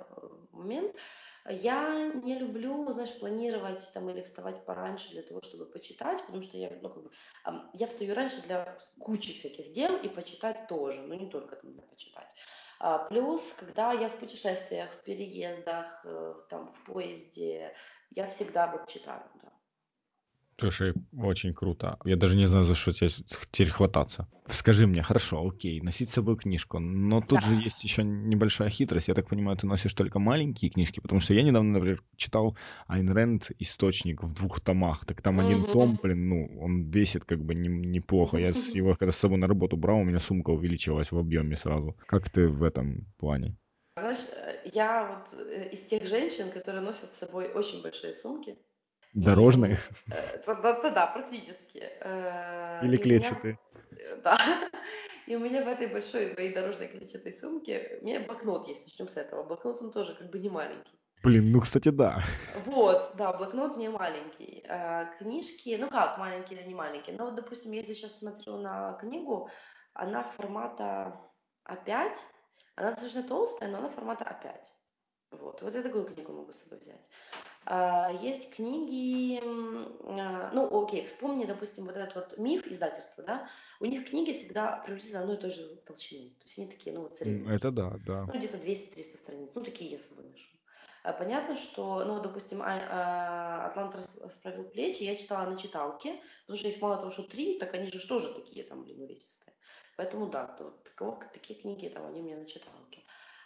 [0.52, 0.94] момент.
[1.50, 6.58] Я не люблю, знаешь, планировать там или вставать пораньше для того, чтобы почитать, потому что
[6.58, 7.12] я, ну, как бы,
[7.74, 11.84] я встаю раньше для кучи всяких дел и почитать тоже, но не только там для
[11.84, 12.36] почитать.
[12.80, 17.76] А, плюс, когда я в путешествиях, в переездах, э, там, в поезде,
[18.12, 19.49] я всегда вот читаю, да.
[20.60, 21.98] Слушай, очень круто.
[22.04, 24.28] Я даже не знаю, за что тебе теперь хвататься.
[24.48, 27.48] Скажи мне, хорошо, окей, носить с собой книжку, но тут Да.
[27.48, 29.08] же есть еще небольшая хитрость.
[29.08, 33.10] Я так понимаю, ты носишь только маленькие книжки, потому что я недавно, например, читал Айн
[33.10, 35.06] Рэнд «Источник» в двух томах.
[35.06, 35.72] Так там один Мгм.
[35.72, 38.38] том, блин, ну, он весит как бы не- неплохо.
[38.38, 41.96] Я его когда с собой на работу брал, у меня сумка увеличилась в объеме сразу.
[42.08, 43.56] Как ты в этом плане?
[43.98, 48.58] Знаешь, э, я вот э, из тех женщин, которые носят с собой очень большие сумки.
[49.14, 50.16] Дорожные меня...
[50.16, 51.84] э, практически.
[52.02, 53.04] Э, или И у меня...
[53.04, 53.60] клетчатые?
[53.92, 54.38] э, Да.
[55.28, 59.08] И у меня в этой большой моей дорожной клетчатой сумке, у меня блокнот есть, начнем
[59.08, 59.44] с этого.
[59.44, 61.00] Блокнот, он тоже как бы не маленький.
[61.22, 62.24] Блин, ну, кстати, да.
[62.56, 64.64] Вот, да, блокнот не маленький.
[64.68, 67.16] А, книжки, ну как, маленькие или не маленькие.
[67.18, 69.50] Но вот, допустим, если сейчас смотрю на книгу,
[69.94, 71.20] она формата
[71.70, 72.16] А5,
[72.76, 74.56] она достаточно толстая, но она формата А5.
[75.32, 77.10] Вот, вот я такую книгу могу с собой взять.
[77.66, 83.48] А, есть книги, а, ну, окей, вспомни, допустим, вот этот вот миф издательства, да,
[83.80, 87.02] у них книги всегда приблизительно одной и той же толщины, то есть они такие, ну,
[87.02, 88.26] вот средние, Это да, да.
[88.26, 90.50] ну, где-то 200-300 страниц, ну, такие я с собой ношу.
[91.04, 96.58] А, понятно, что, ну, допустим, а, а, «Атлант расправил плечи» я читала на читалке, потому
[96.58, 99.54] что их мало того, что три, так они же тоже такие там, блин, увесистые.
[99.96, 102.79] Поэтому да, вот такого, такие книги там, они у меня на читалке.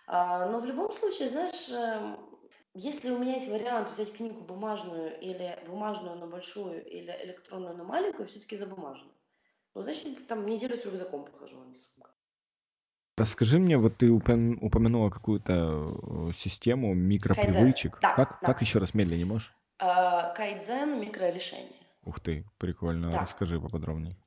[0.07, 2.17] А, но в любом случае, знаешь, эм,
[2.73, 7.83] если у меня есть вариант взять книгу бумажную или бумажную, но большую, или электронную, но
[7.83, 9.13] маленькую, все-таки за бумажную.
[9.75, 12.11] Ну, зачем там неделю с рюкзаком похожу, а не сумка.
[13.15, 17.99] Расскажи мне, вот ты упомянула какую-то э, систему микропривычек.
[18.01, 18.47] Да, как, да.
[18.47, 19.53] как еще раз медленнее можешь?
[19.77, 21.69] А, Кайдзен микрорешение.
[22.05, 23.11] Ух ты, прикольно.
[23.11, 23.21] Да.
[23.21, 24.17] Расскажи поподробнее.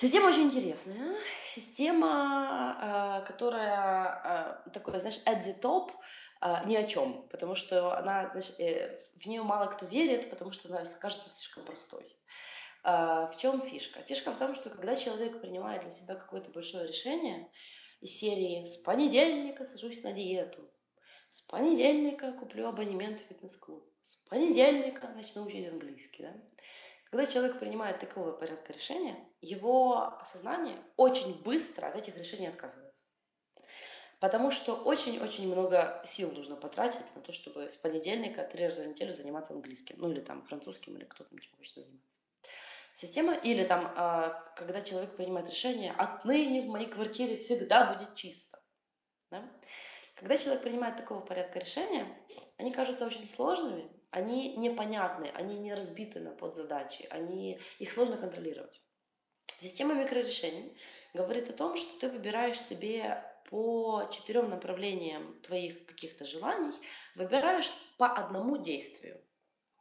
[0.00, 1.14] Система очень интересная.
[1.44, 5.90] Система, а, которая а, такой, знаешь, at the top,
[6.40, 10.52] а, ни о чем, потому что она, знаешь, э, в нее мало кто верит, потому
[10.52, 12.06] что она кажется слишком простой.
[12.82, 14.00] В чем фишка?
[14.00, 17.50] Фишка в том, что когда человек принимает для себя какое-то большое решение
[18.00, 20.66] из серии «С понедельника сажусь на диету»,
[21.28, 26.34] «С понедельника куплю абонемент в фитнес-клуб», «С понедельника начну учить английский», да?
[27.10, 33.04] Когда человек принимает такого порядка решения, его сознание очень быстро от этих решений отказывается.
[34.20, 38.88] Потому что очень-очень много сил нужно потратить на то, чтобы с понедельника три раза в
[38.88, 39.96] неделю заниматься английским.
[39.98, 42.20] Ну или там французским, или кто там чем хочет заниматься.
[42.94, 48.62] Система, или там, а, когда человек принимает решение, отныне в моей квартире всегда будет чисто.
[49.30, 49.42] Да?
[50.16, 52.06] Когда человек принимает такого порядка решения,
[52.58, 58.80] они кажутся очень сложными, они непонятны, они не разбиты на подзадачи, они, их сложно контролировать.
[59.60, 60.76] Система микрорешений
[61.14, 66.72] говорит о том, что ты выбираешь себе по четырем направлениям твоих каких-то желаний,
[67.14, 69.20] выбираешь по одному действию.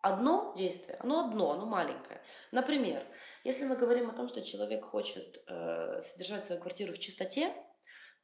[0.02, 2.22] Одно действие, оно одно, оно маленькое.
[2.52, 3.06] Например,
[3.44, 7.54] если мы говорим о том, что человек хочет э, содержать свою квартиру в чистоте,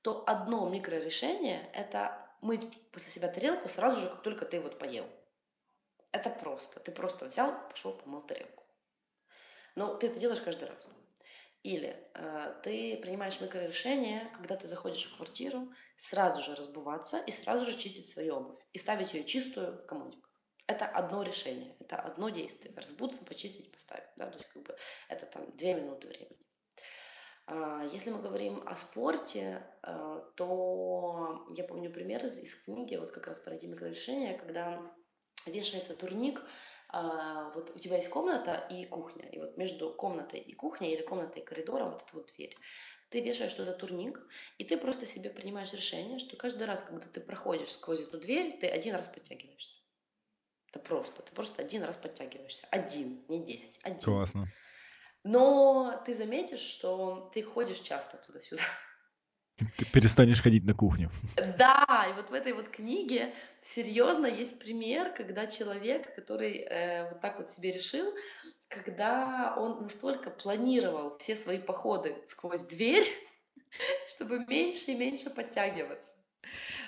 [0.01, 5.05] то одно микрорешение– это мыть после себя тарелку сразу же, как только ты вот поел.
[6.15, 6.79] Это просто.
[6.79, 8.63] Ты просто взял, пошел, помыл тарелку.
[9.75, 10.89] Но ты это делаешь каждый раз.
[11.61, 17.65] Или э, ты принимаешь микрорешение, когда ты заходишь в квартиру, сразу же разбываться и сразу
[17.65, 18.63] же чистить свою обувь.
[18.71, 20.25] И ставить ее чистую в комодик.
[20.67, 22.73] Это одно решение, это одно действие.
[22.77, 24.07] Разбуться, почистить, поставить.
[24.15, 24.27] Да?
[24.27, 24.77] То есть как бы
[25.09, 26.39] это там две минуты времени.
[27.47, 33.11] А, если мы говорим о спорте, э, то я помню пример из, из книги, вот
[33.11, 34.81] как раз про эти микрорешения, когда
[35.51, 36.41] вешается турник,
[36.89, 41.01] а, вот у тебя есть комната и кухня, и вот между комнатой и кухней или
[41.01, 42.55] комнатой и коридором вот эта вот дверь,
[43.09, 44.19] ты вешаешь туда турник,
[44.57, 48.57] и ты просто себе принимаешь решение, что каждый раз, когда ты проходишь сквозь эту дверь,
[48.59, 49.79] ты один раз подтягиваешься.
[50.69, 52.67] Это просто, ты просто один раз подтягиваешься.
[52.71, 53.99] Один, не десять, один.
[53.99, 54.47] Классно.
[55.23, 58.63] Но ты заметишь, что ты ходишь часто туда-сюда.
[59.57, 61.09] Ты перестанешь ходить на кухню.
[61.57, 67.21] Да, и вот в этой вот книге серьезно есть пример, когда человек, который э, вот
[67.21, 68.13] так вот себе решил,
[68.67, 73.05] когда он настолько планировал все свои походы сквозь дверь,
[74.07, 76.13] чтобы меньше и меньше подтягиваться.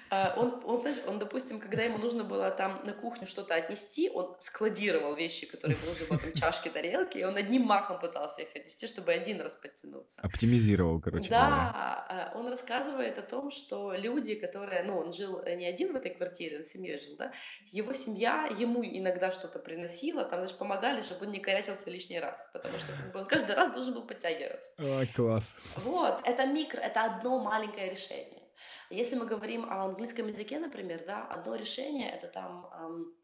[0.10, 4.10] А, он, он, знаешь, он, допустим, когда ему нужно было там на кухню что-то отнести,
[4.10, 8.42] он складировал вещи, которые ему нужно было, там, чашки, тарелки, и он одним махом пытался
[8.42, 10.20] их отнести, чтобы один раз подтянуться.
[10.22, 11.72] Оптимизировал, короче да, говоря.
[11.76, 16.12] а, он рассказывает о том, что люди, которые, ну, он жил не один в этой
[16.12, 17.32] квартире, он с семьей жил, да,
[17.68, 22.50] его семья ему иногда что-то приносила, там, даже помогали, чтобы он не корячился лишний раз,
[22.54, 24.72] потому что как бы, он каждый раз должен был подтягиваться.
[24.78, 25.46] А, класс.
[25.76, 28.47] Вот, это микро, это одно маленькое решение.
[28.90, 33.16] Если мы говорим о английском языке, например, да, одно решение это там,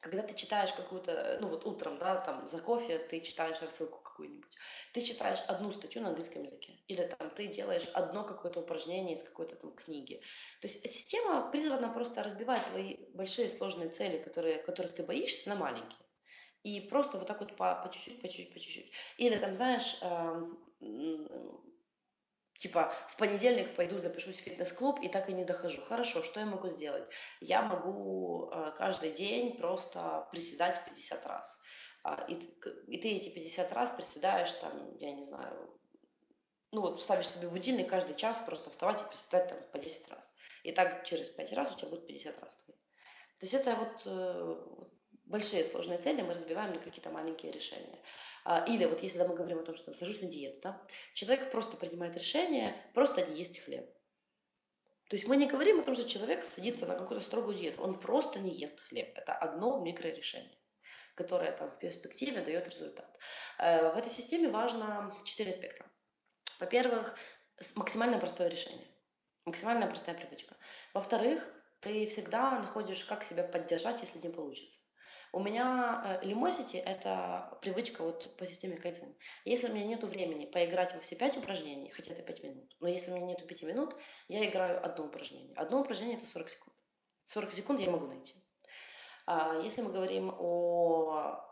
[0.00, 4.56] когда ты читаешь какую-то, ну вот утром, да, там за кофе ты читаешь рассылку какую-нибудь,
[4.92, 9.22] ты читаешь одну статью на английском языке, или там ты делаешь одно какое-то упражнение из
[9.22, 10.20] какой-то там книги.
[10.60, 15.56] То есть система призвана просто разбивать твои большие сложные цели, которые, которых ты боишься, на
[15.56, 16.06] маленькие.
[16.64, 18.92] И просто вот так вот по, по чуть-чуть, по чуть-чуть, по чуть-чуть.
[19.16, 19.96] Или там, знаешь,
[22.58, 25.80] Типа, в понедельник пойду запишусь в фитнес-клуб и так и не дохожу.
[25.80, 27.08] Хорошо, что я могу сделать?
[27.40, 31.60] Я могу э, каждый день просто приседать 50 раз.
[32.02, 35.72] А, и, и ты эти 50 раз приседаешь там, я не знаю,
[36.72, 40.32] ну вот ставишь себе будильник каждый час, просто вставать и приседать там по 10 раз.
[40.64, 42.56] И так через 5 раз у тебя будет 50 раз.
[42.66, 42.74] То
[43.42, 44.97] есть это вот, э, вот
[45.28, 47.98] большие сложные цели мы разбиваем на какие-то маленькие решения.
[48.44, 50.82] А, или вот если мы говорим о том, что там сажусь на диету, да,
[51.14, 53.86] человек просто принимает решение просто не есть хлеб.
[55.08, 57.98] То есть мы не говорим о том, что человек садится на какую-то строгую диету, он
[57.98, 59.10] просто не ест хлеб.
[59.16, 60.58] Это одно микрорешение,
[61.14, 63.18] которое там в перспективе дает результат.
[63.58, 65.86] Э, в этой системе важно четыре аспекта.
[66.60, 67.16] Во-первых,
[67.76, 68.86] максимально простое решение,
[69.44, 70.56] максимально простая привычка.
[70.92, 74.80] Во-вторых, ты всегда находишь, как себя поддержать, если не получится.
[75.32, 76.26] У меня э,–
[76.86, 79.14] это привычка вот по системе Kaizen.
[79.44, 82.88] Если у меня нет времени поиграть во все пять упражнений, хотя это пять минут, но
[82.88, 83.94] если у меня нет пяти минут,
[84.28, 85.54] я играю одно упражнение.
[85.56, 86.76] Одно упражнение– это 40 секунд.
[87.24, 88.34] 40 секунд я могу найти.
[89.26, 91.44] А если мы говорим о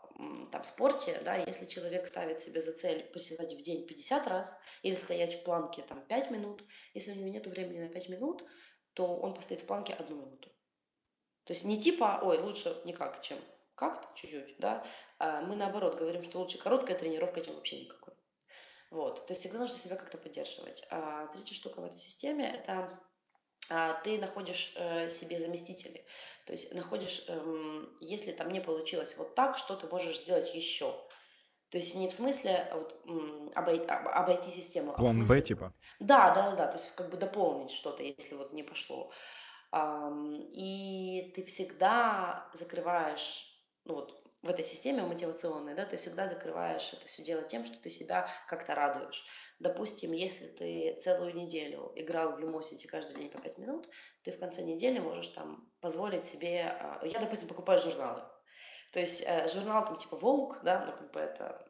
[0.51, 4.95] там, спорте, да, если человек ставит себе за цель приседать в день 50 раз или
[4.95, 6.63] стоять в планке там 5 минут,
[6.95, 8.43] если у него нет времени на 5 минут,
[8.93, 10.49] то он постоит в планке одну минуту.
[11.43, 13.37] То есть не типа, ой, лучше никак, чем
[13.77, 14.83] как-то чуть-чуть, да,
[15.19, 18.13] а мы наоборот говорим, что лучше короткая тренировка, чем вообще никакой.
[18.89, 20.85] Вот, то есть всегда нужно себя как-то поддерживать.
[20.89, 22.99] А третья штука в этой системе– это
[23.69, 26.05] а, ты находишь э, себе заместители.
[26.45, 30.93] То есть находишь, эм, если там не получилось вот так, что ты можешь сделать еще.
[31.69, 32.97] То есть не в смысле вот,
[33.53, 35.35] обойти, обойти систему, а в смысле...
[35.35, 35.73] Б типа?
[35.99, 39.11] Да, да, да, то есть как бы дополнить что-то, если вот не пошло.
[40.53, 43.56] И ты всегда закрываешь
[43.87, 47.79] ну вот в этой системе мотивационной, да, ты всегда закрываешь это все дело тем, что
[47.79, 49.25] ты себя как-то радуешь.
[49.59, 53.89] Допустим, если ты целую неделю играл в Lumosity каждый день по 5 минут,
[54.23, 56.77] ты в конце недели можешь там позволить себе...
[56.79, 58.23] А, я, допустим, покупаю журналы.
[58.91, 61.67] То есть э, журнал там типа Vogue, да, ну как бы это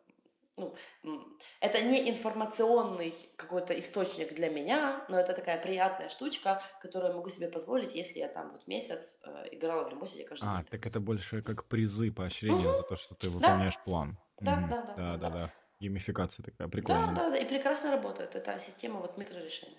[1.03, 7.16] ну, это не информационный какой-то источник для меня, но это такая приятная штучка, которую я
[7.16, 10.66] могу себе позволить, если я там вот месяц э, играла в Лимосиде каждый а, день.
[10.68, 12.76] А, так это больше как призы, поощрения угу.
[12.76, 13.82] за то, что ты выполняешь да.
[13.84, 14.18] план.
[14.39, 14.68] Да, угу.
[14.68, 15.53] да, да, да, да, да, да.
[15.80, 17.14] Геймификация такая, Да, прикольно.
[17.14, 18.36] да, да, и прекрасно работает.
[18.36, 19.78] Это система вот микрорешений.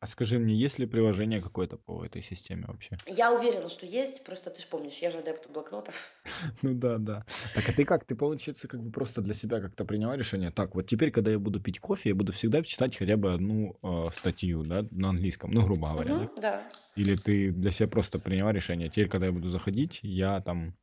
[0.00, 2.96] А скажи мне, есть ли приложение какое-то по этой системе вообще?
[3.08, 6.12] Я уверена, что есть, просто ты же помнишь, я же адепт блокнотов.
[6.62, 7.26] Ну да, да.
[7.54, 8.04] Так а ты как?
[8.04, 10.52] Ты, получается, как бы просто для себя как-то приняла решение?
[10.52, 13.76] Так, вот теперь, когда я буду пить кофе, я буду всегда читать хотя бы одну
[13.82, 16.40] э, статью, да, на английском, ну, грубо говоря, угу, да?
[16.40, 16.62] Да.
[16.94, 20.74] Или ты для себя просто приняла решение, теперь, когда я буду заходить, я там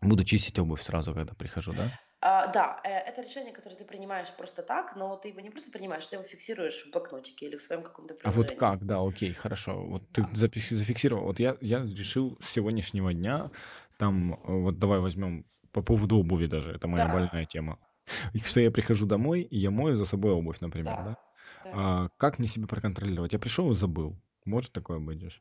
[0.00, 1.90] буду чистить обувь сразу, когда прихожу, да?
[2.26, 5.70] А, да, э, это решение, которое ты принимаешь просто так, но ты его не просто
[5.70, 9.34] принимаешь, ты его фиксируешь в блокнотике или в своем каком-то А вот как, да, окей,
[9.34, 9.84] хорошо.
[9.84, 11.24] Вот ты запи- зафиксировал.
[11.24, 13.50] Вот я, я решил с сегодняшнего дня,
[13.98, 17.12] там, э, вот давай возьмем по поводу обуви даже, это моя Да.
[17.12, 17.78] больная тема.
[18.32, 21.02] И что я прихожу домой, и я мою за собой обувь, например, да?
[21.02, 21.16] Да.
[21.64, 21.70] Да.
[21.72, 23.34] А как мне себя проконтролировать?
[23.34, 24.16] Я пришел и забыл.
[24.46, 25.20] Может такое быть?
[25.20, 25.40] же?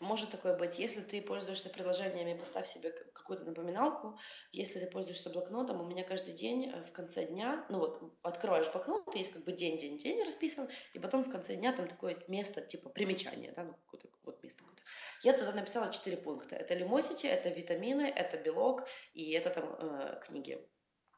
[0.00, 0.78] Может такое быть.
[0.78, 4.18] Если ты пользуешься приложениями, поставь себе какую-то напоминалку.
[4.52, 8.70] Если ты пользуешься блокнотом, у меня каждый день э, в конце дня, ну вот, открываешь
[8.70, 12.16] блокнот, есть как бы день, день, день расписан, и потом в конце дня там такое
[12.28, 14.82] место, типа примечание, да, ну какое-то вот место какое-то.
[15.22, 16.56] Я туда написала четыре пункта.
[16.56, 20.58] Это люмосити, это витамины, это белок и это там э, книги.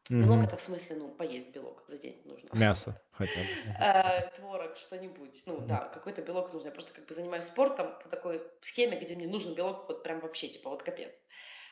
[0.09, 0.47] Белок Мгм.
[0.47, 2.51] это в смысле, ну, поесть белок за день нужно.
[2.53, 3.49] Мясо хотя бы.
[3.79, 5.43] Э, Творог, что-нибудь.
[5.47, 6.69] Ну да, какой-то белок нужно.
[6.69, 10.21] Я просто как бы занимаюсь спортом по такой схеме, где мне нужен белок вот прям
[10.21, 11.21] вообще, типа вот капец.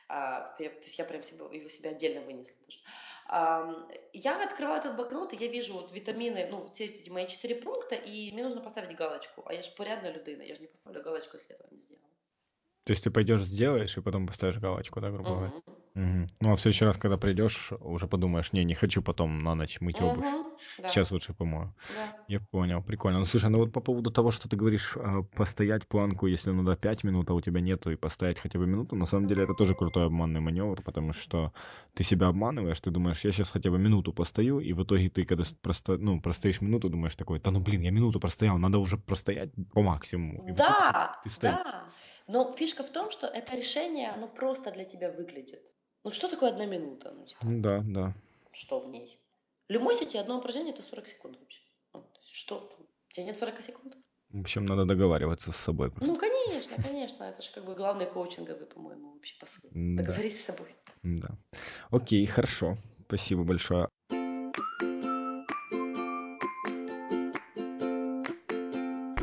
[0.09, 2.79] А, я- то есть я прям себе, его себе отдельно вынесла даже.
[3.27, 7.57] Ам, Я открываю этот блокнот, и я вижу вот витамины, ну, все эти мои четыре
[7.57, 9.43] пункта, и мне нужно поставить галочку.
[9.47, 12.09] А я же порядная людина, я же не поставлю галочку, если этого не сделала.
[12.85, 15.53] То есть ты пойдешь сделаешь и потом поставишь галочку, да, грубо говоря?
[15.67, 15.84] Мгм.
[15.95, 16.27] Мгм.
[16.41, 19.81] Ну, а в следующий раз, когда придешь, уже подумаешь, не, не хочу потом на ночь
[19.81, 20.25] мыть обувь.
[20.25, 20.45] Мгм.
[20.79, 21.73] Да, Сейчас лучше помою.
[21.89, 22.17] да.
[22.27, 23.19] Я понял, прикольно.
[23.21, 26.75] Ну, слушай, ну вот по поводу того, что ты говоришь, а, постоять планку, если надо
[26.77, 29.55] 5 минут, а у тебя нету, и постоять хотя бы минуту, на самом деле это
[29.55, 31.53] тоже крутой обманный маневр, потому что
[31.95, 35.25] ты себя обманываешь, ты думаешь, я сейчас хотя бы минуту постою, и в итоге ты,
[35.25, 38.79] когда с- просто, ну, простоишь минуту, думаешь такой, да ну блин, я минуту простоял, надо
[38.79, 40.43] уже простоять по максимуму.
[40.47, 41.59] И в итоге Да, ты стоишь.
[41.65, 41.85] да.
[42.27, 45.75] Но фишка в том, что это решение, оно просто для тебя выглядит.
[46.05, 47.13] Ну что такое одна минута?
[47.17, 48.15] Ну, типа, Ну да, да.
[48.53, 49.19] что в ней?
[49.69, 51.63] Люмосити одно упражнение это 40 секунд вообще.
[51.95, 52.77] Ну, то есть что?
[53.09, 53.97] У тебя нет 40 секунд?
[54.29, 56.07] В общем, надо договариваться с собой просто.
[56.07, 57.25] Ну, конечно, конечно.
[57.25, 59.71] Это же как бы главный коучинговый, по-моему, вообще посыл.
[59.73, 60.69] Да, Договорись с собой.
[61.03, 61.29] да.
[61.91, 62.77] Окей, хорошо.
[63.07, 63.89] Спасибо большое.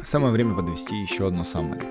[0.05, 1.81] Самое время подвести еще одно самое.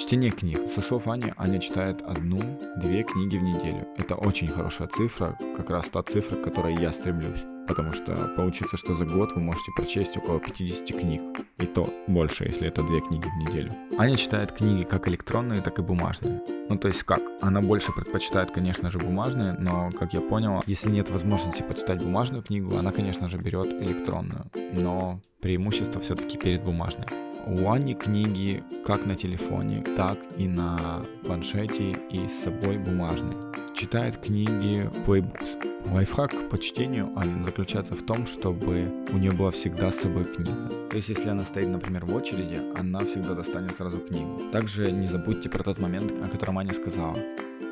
[0.00, 0.58] Чтение книг.
[0.74, 3.86] Со слов Ани, Аня читает одну-две книги в неделю.
[3.98, 7.44] Это очень хорошая цифра, как раз та цифра, к которой я стремлюсь.
[7.68, 11.20] Потому что получится, что за год вы можете прочесть около 50 книг.
[11.58, 13.72] И то больше, если это две книги в неделю.
[13.98, 16.40] Аня читает книги как электронные, так и бумажные.
[16.70, 17.20] Ну, то есть как?
[17.42, 22.42] Она больше предпочитает, конечно же, бумажные, но, как я понял, если нет возможности почитать бумажную
[22.42, 24.46] книгу, она, конечно же, берет электронную.
[24.72, 27.06] Но преимущество все-таки перед бумажной.
[27.46, 33.36] У Ани книги как на телефоне, так и на планшете и с собой бумажные.
[33.74, 35.90] Читает книги Playbooks.
[35.92, 40.70] Лайфхак по чтению Ани заключается в том, чтобы у нее была всегда с собой книга.
[40.90, 44.42] То есть, если она стоит, например, в очереди, она всегда достанет сразу книгу.
[44.52, 47.16] Также не забудьте про тот момент, о котором Аня сказала.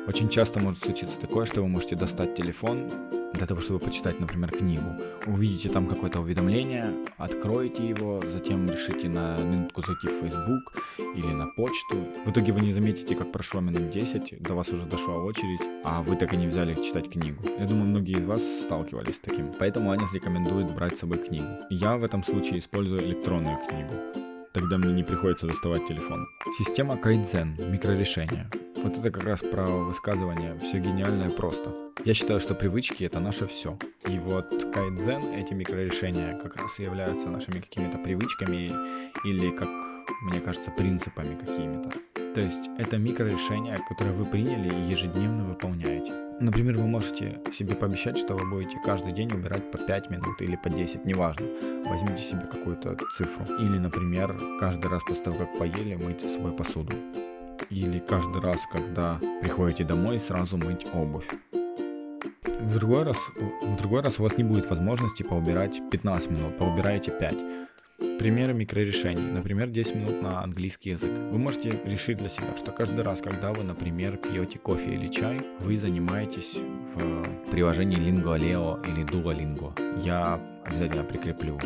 [0.07, 2.89] Очень часто может случиться такое, что вы можете достать телефон
[3.33, 4.95] для того, чтобы почитать, например, книгу.
[5.27, 10.83] Увидите там какое-то уведомление, откроете его, затем решите на минутку зайти в Facebook
[11.15, 11.97] или на почту.
[12.25, 16.01] В итоге вы не заметите, как прошло минут 10, до вас уже дошла очередь, а
[16.01, 17.43] вы так и не взяли читать книгу.
[17.59, 19.51] Я думаю, многие из вас сталкивались с таким.
[19.59, 21.45] Поэтому Аня рекомендует брать с собой книгу.
[21.69, 24.28] Я в этом случае использую электронную книгу.
[24.53, 26.27] Тогда мне не приходится доставать телефон.
[26.57, 27.55] Система Кайдзен.
[27.71, 28.49] Микрорешения.
[28.83, 31.75] Вот это как раз про высказывание «все гениальное просто».
[32.05, 33.77] Я считаю, что привычки— это наше все.
[34.07, 38.71] И вот кайдзен, эти микрорешения как раз являются нашими какими-то привычками
[39.25, 39.67] или, как
[40.23, 41.91] мне кажется, принципами какими-то.
[42.35, 46.11] То есть это микрорешения, которые вы приняли и ежедневно выполняете.
[46.39, 50.55] Например, вы можете себе пообещать, что вы будете каждый день убирать по 5 минут или
[50.55, 51.45] по 10, неважно.
[51.85, 53.45] Возьмите себе какую-то цифру.
[53.59, 56.93] Или, например, каждый раз после того, как поели, мыть собой посуду
[57.69, 61.27] или каждый раз, когда приходите домой, сразу мыть обувь.
[62.43, 63.17] В другой раз,
[63.61, 67.35] в другой раз у вас не будет возможности поубирать 15 минут, поубираете 5.
[68.19, 69.31] Примеры микрорешений.
[69.31, 71.09] Например, 10 минут на английский язык.
[71.09, 75.39] Вы можете решить для себя, что каждый раз, когда вы, например, пьете кофе или чай,
[75.59, 76.57] вы занимаетесь
[76.95, 79.71] в приложении Lingualeo или Duolingo.
[80.01, 81.57] Я обязательно прикреплю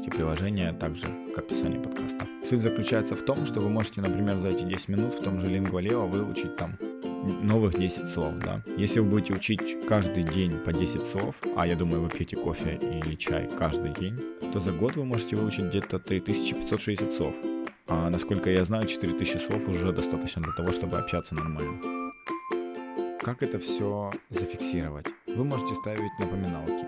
[0.00, 2.26] эти приложения также к описанию подкаста.
[2.44, 5.46] Суть заключается в том, что вы можете, например, за эти 10 минут в том же
[5.46, 6.78] Lingua выучить там
[7.42, 8.62] новых 10 слов, да.
[8.76, 12.78] Если вы будете учить каждый день по 10 слов, а я думаю, вы пьете кофе
[12.80, 14.18] или чай каждый день,
[14.52, 17.34] то за год вы можете выучить где-то 3560 слов.
[17.86, 21.78] А насколько я знаю, 4000 слов уже достаточно для того, чтобы общаться нормально.
[23.20, 25.06] Как это все зафиксировать?
[25.26, 26.86] Вы можете ставить напоминалки.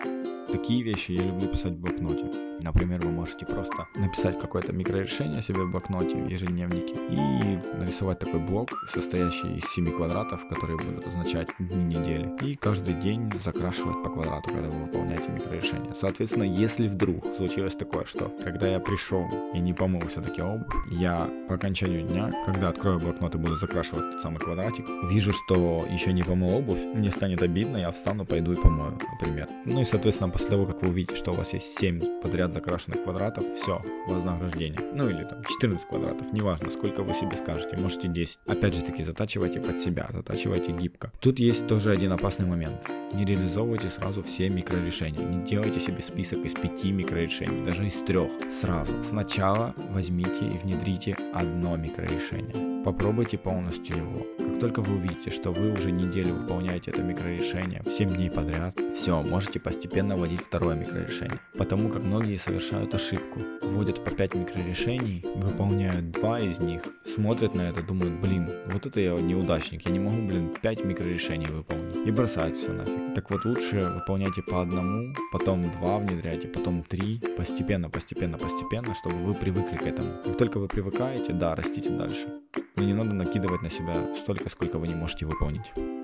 [0.51, 2.49] Такие вещи я люблю писать в блокноте.
[2.63, 8.41] Например, вы можете просто написать какое-то микрорешение себе в блокноте, в ежедневнике и нарисовать такой
[8.41, 12.31] блок, состоящий из 7 квадратов, которые будут означать дни недели.
[12.43, 15.95] И каждый день закрашивать по квадрату, когда вы выполняете микрорешение.
[15.99, 21.29] Соответственно, если вдруг случилось такое, что когда я пришел и не помыл все-таки обувь, я
[21.49, 26.13] по окончанию дня, когда открою блокнот и буду закрашивать тот самый квадратик, вижу, что еще
[26.13, 29.49] не помыл обувь, мне станет обидно, я встану, пойду и помою, например.
[29.65, 32.53] Ну и, соответственно, после того, как вы увидите, что у вас есть 7 подряд 50
[32.53, 34.80] закрашенных квадратов, все, вознаграждение.
[34.94, 38.38] Ну или там 14 квадратов, неважно, сколько вы себе скажете, можете 10.
[38.46, 41.12] Опять же таки, затачивайте под себя, затачивайте гибко.
[41.20, 42.88] Тут есть тоже один опасный момент.
[43.12, 45.20] Не реализовывайте сразу все микрорешения.
[45.20, 48.28] Не делайте себе список из пяти микрорешений, даже из трех
[48.61, 48.92] сразу.
[49.09, 52.82] Сначала возьмите и внедрите одно микрорешение.
[52.84, 54.26] Попробуйте полностью его.
[54.38, 59.22] Как только вы увидите, что вы уже неделю выполняете это микрорешение 7 дней подряд, все,
[59.22, 61.40] можете постепенно вводить второе микрорешение.
[61.57, 63.41] Потому как многие совершают ошибку.
[63.62, 69.01] Вводят по 5 микрорешений, выполняют два из них, смотрят на это, думают, блин, вот это
[69.01, 72.07] я неудачник, я не могу, блин, 5 микрорешений выполнить.
[72.07, 73.14] И бросают все нафиг.
[73.14, 79.16] Так вот лучше выполняйте по одному, потом два внедряйте, потом три, постепенно, постепенно, постепенно, чтобы
[79.16, 80.09] вы привыкли к этому.
[80.24, 82.28] Как только вы привыкаете, да, растите дальше.
[82.76, 85.99] Но не надо накидывать на себя столько, сколько вы не можете выполнить.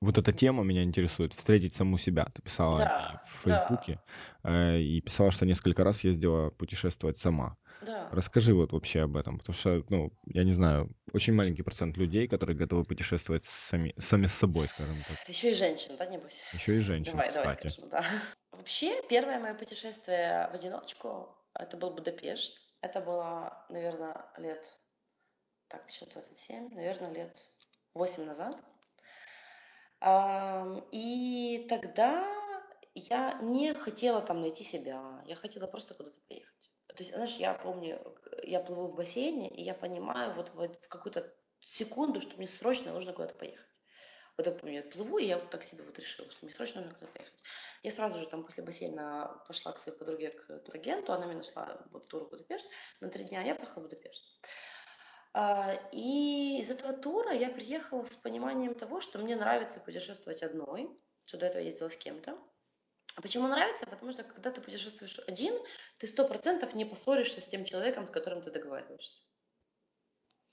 [0.00, 2.26] Вот эта тема меня интересует, встретить саму себя.
[2.34, 4.00] Ты писала Да, в да, Фейсбуке
[4.44, 7.56] э, и писала, что несколько раз ездила путешествовать сама.
[7.80, 8.08] да.
[8.12, 12.28] Расскажи вот вообще об этом, потому что, ну, я не знаю, очень маленький процент людей,
[12.28, 15.28] которые готовы путешествовать сами, сами с собой, скажем так.
[15.28, 16.44] Еще и женщин, да, небось?
[16.52, 17.72] Еще и женщин, Давай, давай кстати.
[17.72, 18.04] скажем, да.
[18.52, 22.60] Вообще, первое мое путешествие в одиночку, это был Будапешт.
[22.82, 24.76] Это было, наверное, лет,
[25.68, 27.46] так, сейчас 27, наверное, лет
[27.94, 28.62] 8 назад.
[30.92, 32.24] И тогда
[32.94, 36.70] я не хотела там найти себя, я хотела просто куда-то поехать.
[36.86, 38.00] То есть, знаешь, я помню,
[38.44, 42.92] я плыву в бассейне, и я понимаю вот, вот в какую-то секунду, что мне срочно
[42.92, 43.66] нужно куда-то поехать.
[44.36, 46.82] Вот я помню, я плыву, и я вот так себе вот решила, что мне срочно
[46.82, 47.42] нужно куда-то поехать.
[47.82, 51.84] Я сразу же там после бассейна пошла к своей подруге, к турагенту, она мне нашла
[51.90, 52.68] вот тур в Будапешт
[53.00, 54.24] на три дня, я поехала в Будапешт.
[55.38, 60.88] А, и из этого тура я приехала с пониманием того, что мне нравится путешествовать одной,
[61.26, 62.38] что до этого ездила с кем-то.
[63.16, 63.84] А почему нравится?
[63.84, 65.52] Потому что когда ты путешествуешь один,
[65.98, 69.20] ты сто процентов не поссоришься с тем человеком, с которым ты договариваешься.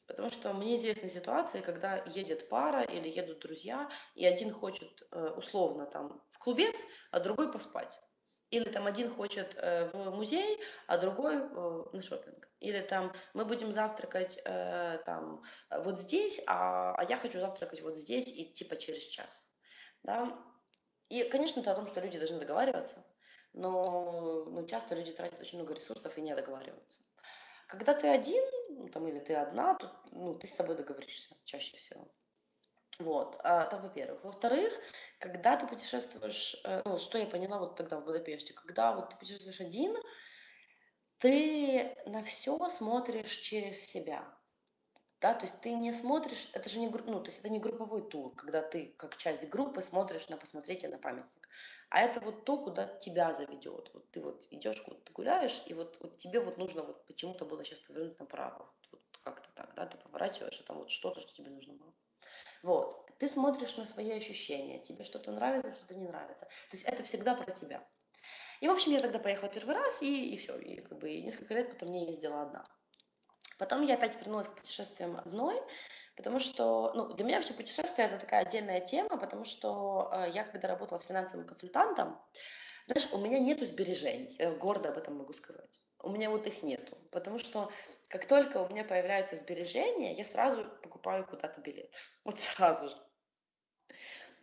[0.06, 5.30] Потому что мне известны ситуации, когда едет пара или едут друзья, и один хочет э,
[5.38, 7.98] условно там в клубец, а другой поспать.
[8.54, 12.48] Или там один хочет э, в музей, а другой э, на шопинг.
[12.60, 15.42] Или там мы будем завтракать э, там
[15.72, 19.50] вот здесь, а, а я хочу завтракать вот здесь и типа через час.
[20.04, 20.40] Да?
[21.10, 23.04] И, конечно, это о том, что люди должны договариваться,
[23.54, 27.02] но ну, часто люди тратят очень много ресурсов и не договариваются.
[27.68, 28.44] Когда ты один,
[28.92, 32.08] там, или ты одна, то, ну, ты с собой договоришься чаще всего.
[33.00, 34.24] Вот, а, это во-первых.
[34.24, 34.72] Во-вторых,
[35.20, 39.18] когда ты путешествуешь, э, ну, что я поняла вот тогда в Будапеште, когда вот ты
[39.18, 39.96] путешествуешь один,
[41.18, 44.24] ты на все смотришь через себя.
[45.22, 48.08] Да, то есть ты не смотришь, это же не, ну, то есть это не групповой
[48.10, 51.50] тур, когда ты как часть группы смотришь на посмотрите на памятник.
[51.90, 53.90] А это вот то, куда тебя заведет.
[53.94, 57.46] Вот ты вот идешь, куда ты гуляешь, и вот, вот тебе вот нужно вот почему-то
[57.46, 58.58] было сейчас повернуть направо.
[58.58, 61.94] Вот, вот как-то так, да, ты поворачиваешь, а там вот что-то, что тебе нужно было.
[62.64, 63.06] Вот.
[63.20, 64.80] Ты смотришь на свои ощущения.
[64.80, 66.46] Тебе что-то нравится, что-то не нравится.
[66.46, 67.86] То есть это всегда про тебя.
[68.62, 70.58] И, в общем, я тогда поехала первый раз, и, и все.
[70.58, 72.64] И как бы несколько лет потом не ездила одна.
[73.60, 75.62] Потом я опять вернулась к путешествиям одной,
[76.16, 80.44] потому что, ну, для меня вообще путешествие это такая отдельная тема, потому что э, я
[80.44, 82.20] когда работала с финансовым консультантом,
[82.86, 85.80] знаешь, у меня нету сбережений, я гордо об этом могу сказать.
[86.00, 87.72] У меня вот их нету, потому что
[88.14, 92.96] как только у меня появляются сбережения, я сразу покупаю куда-то билет, вот сразу же.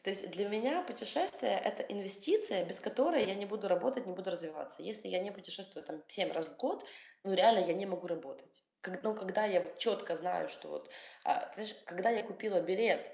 [0.03, 4.31] То есть для меня путешествие– это инвестиция, без которой я не буду работать, не буду
[4.31, 4.83] развиваться.
[4.83, 6.85] Если я не путешествую там 7 раз в год,
[7.23, 8.64] ну реально я не могу работать.
[8.81, 10.91] Как, ну, когда я четко знаю, что вот,
[11.25, 13.12] а, знаешь, когда я купила билет,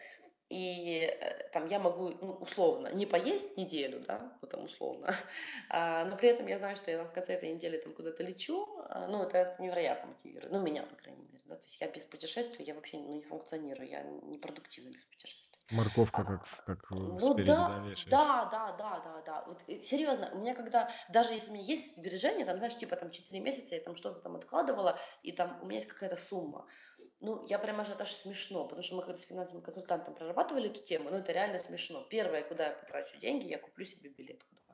[0.48, 5.14] и э, там я могу, ну, условно, не поесть неделю, да, вот там условно,
[5.70, 8.22] а, но при этом я знаю, что я там в конце этой недели там куда-то
[8.22, 11.88] лечу, а, ну, это, невероятно мотивирует, ну, меня, по крайней мере, да, то есть я
[11.88, 15.56] без путешествий, я вообще ну, не функционирую, я не продуктивна без путешествий.
[15.70, 19.44] Морковка А, как, как э, ну спереди, да, да, да, да, да, да.
[19.48, 22.94] Вот э, серьезно, у меня когда, даже если у меня есть сбережения, там, знаешь, типа
[22.94, 26.66] там 4 месяца я там что-то там откладывала, и там у меня есть какая-то сумма,
[27.20, 30.82] ну, я прямо аж даже смешно, потому что мы когда с финансовым консультантом прорабатывали эту
[30.82, 32.04] тему, ну, это реально смешно.
[32.10, 34.66] Первое, куда я потрачу деньги, я куплю себе билет куда-то.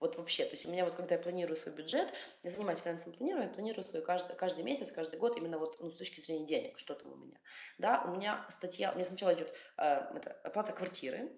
[0.00, 3.16] Вот вообще, то есть у меня вот, когда я планирую свой бюджет, я занимаюсь финансовым
[3.16, 6.76] планированием, планирую свой каждый, каждый месяц, каждый год именно вот ну, с точки зрения денег,
[6.76, 7.38] что там у меня.
[7.78, 11.30] Да, у меня статья, у меня сначала идет э, это, оплата квартиры,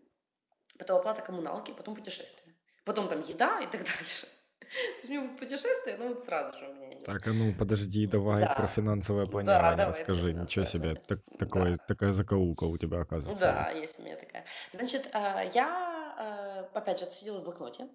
[0.78, 2.56] потом оплата коммуналки, потом путешествие.
[2.86, 4.26] Потом там еда и так дальше.
[4.70, 7.04] То есть у меня путешествие, ну вот сразу же у меня идет.
[7.06, 10.32] Так, а ну подожди, давай про Да, финансовое да, планирование давай про расскажи.
[10.32, 11.04] Ничего финансовое себе, планирование.
[11.06, 13.74] так, Да, такое, такая закоулка у тебя, оказывается, да, есть.
[13.80, 14.44] есть у меня такая.
[14.72, 17.88] Значит, а, я, э, опять же, сидела в блокноте,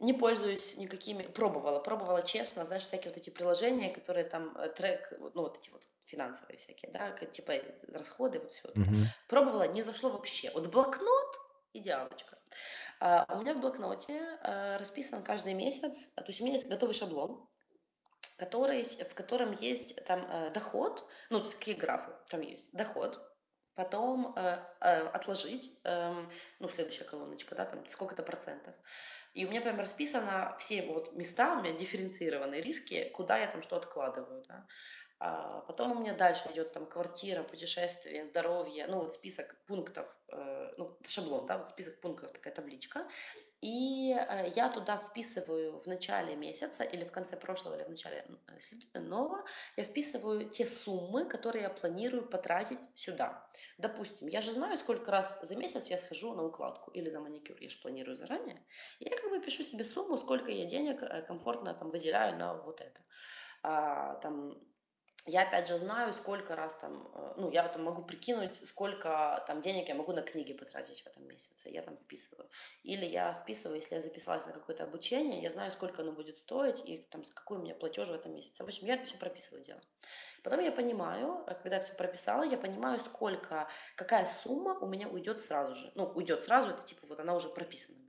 [0.00, 5.12] не пользуюсь никакими, пробовала, пробовала честно, знаешь, всякие вот эти приложения, которые там э, трек,
[5.20, 8.90] ну вот эти вот финансовые всякие, да, типа э, расходы, вот все вот это.
[8.90, 9.06] Мгм.
[9.28, 10.50] Пробовала, не зашло вообще.
[10.54, 11.40] Вот блокнот
[11.74, 12.38] идеалочка.
[13.00, 16.68] А, у меня в блокноте а, расписан каждый месяц, а, то есть у меня есть
[16.68, 17.48] готовый шаблон,
[18.38, 23.18] который, в котором есть там э, доход, ну, какие графы там есть, доход,
[23.74, 26.30] потом э, э, отложить, эм,
[26.60, 28.74] ну, следующая колоночка, да, там сколько-то процентов.
[29.32, 33.62] И у меня прям расписано все вот места, у меня дифференцированные риски, куда я там
[33.62, 34.66] что откладываю, да.
[35.18, 40.74] А потом у меня дальше идет там квартира, путешествие, здоровье, ну вот список пунктов, э,
[40.76, 43.08] ну шаблон, да, вот список пунктов, такая табличка.
[43.62, 48.26] И э, я туда вписываю в начале месяца или в конце прошлого или в начале
[48.92, 49.42] э, нового,
[49.78, 53.48] я вписываю те суммы, которые я планирую потратить сюда.
[53.78, 57.56] Допустим, я же знаю, сколько раз за месяц я схожу на укладку или на маникюр,
[57.58, 58.62] я же планирую заранее.
[59.00, 63.00] Я как бы пишу себе сумму, сколько я денег комфортно там выделяю на вот это.
[63.62, 64.54] А, там
[65.26, 69.60] я опять же знаю, сколько раз там, э, ну, я там могу прикинуть, сколько там
[69.60, 72.48] денег я могу на книги потратить в этом месяце, я там вписываю.
[72.84, 76.80] Или я вписываю, если я записалась на какое-то обучение, я знаю, сколько оно будет стоить
[76.84, 78.62] и там, какой у меня платеж в этом месяце.
[78.62, 79.80] В общем, я это все прописываю дело.
[80.44, 85.40] Потом я понимаю, э, когда все прописала, я понимаю, сколько, какая сумма у меня уйдет
[85.40, 85.90] сразу же.
[85.96, 88.05] Ну, уйдет сразу, это типа вот она уже прописана.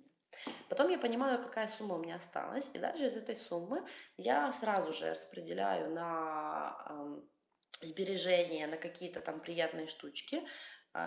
[0.69, 3.85] Потом я понимаю, какая сумма у меня осталась, и дальше из этой суммы
[4.17, 6.77] я сразу же распределяю на
[7.81, 10.43] сбережения, на какие-то там приятные штучки,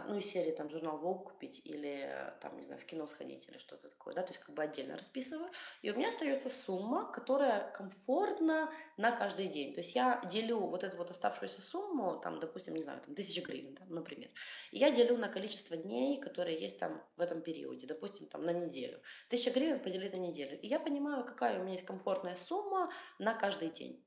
[0.09, 2.11] ну, из серии там журнал Vogue купить или
[2.41, 4.97] там, не знаю, в кино сходить или что-то такое, да, то есть как бы отдельно
[4.97, 5.51] расписываю.
[5.83, 9.75] И у меня остается сумма, которая комфортна на каждый день.
[9.75, 13.43] То есть я делю вот эту вот оставшуюся сумму, там, допустим, не знаю, там, тысяча
[13.43, 14.31] гривен, да, например,
[14.71, 18.53] и я делю на количество дней, которые есть там в этом периоде, допустим, там, на
[18.53, 19.01] неделю.
[19.29, 20.61] Тысяча гривен поделить на неделю.
[20.61, 24.05] И я понимаю, какая у меня есть комфортная сумма на каждый день.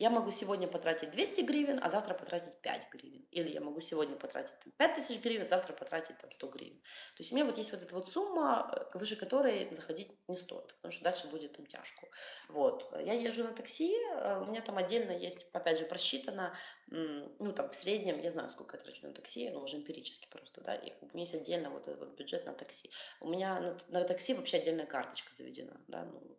[0.00, 3.26] Я могу сегодня потратить 200 гривен, а завтра потратить 5 гривен.
[3.32, 6.80] Или я могу сегодня потратить там, 5000 гривен, завтра потратить там, 100 гривен.
[6.80, 10.36] То есть у меня вот есть вот эта вот сумма, э, выше которой заходить не
[10.36, 12.08] стоит, потому что дальше будет там тяжко.
[12.48, 12.90] Вот.
[12.98, 17.68] Я езжу на такси, э, у меня там отдельно есть, опять же, просчитано, ну там
[17.68, 20.94] в среднем, я знаю, сколько я трачу на такси, ну уже эмпирически просто, да, и
[21.02, 22.90] у меня есть отдельно вот этот вот бюджет на такси.
[23.20, 26.38] У меня на, на такси вообще отдельная карточка заведена, да, ну вот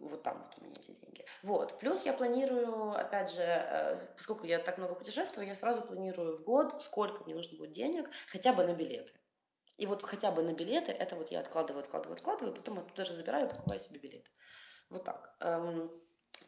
[0.00, 1.24] вот там вот у меня эти деньги.
[1.42, 1.78] Вот.
[1.78, 6.42] Плюс я планирую, опять же, э, поскольку я так много путешествую, я сразу планирую в
[6.44, 9.12] год, сколько мне нужно будет денег хотя бы на билеты.
[9.76, 13.14] И вот хотя бы на билеты, это вот я откладываю, откладываю, откладываю, потом оттуда же
[13.14, 14.30] забираю и покупаю себе билет.
[14.90, 15.34] Вот так.
[15.40, 15.90] Эм,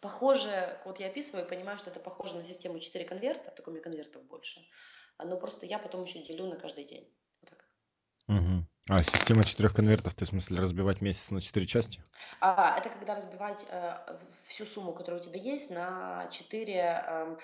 [0.00, 3.82] похоже, вот я описываю, понимаю, что это похоже на систему 4 конверта, только у меня
[3.82, 4.60] конвертов больше.
[5.18, 7.12] Но просто я потом еще делю на каждый день.
[7.40, 7.64] Вот так.
[8.28, 8.53] Угу.
[8.90, 12.02] А, система четырех конвертов, ты в смысле разбивать месяц на четыре части?
[12.40, 13.94] А, это когда разбивать э,
[14.42, 17.36] всю сумму, которая у тебя есть, на четыре э,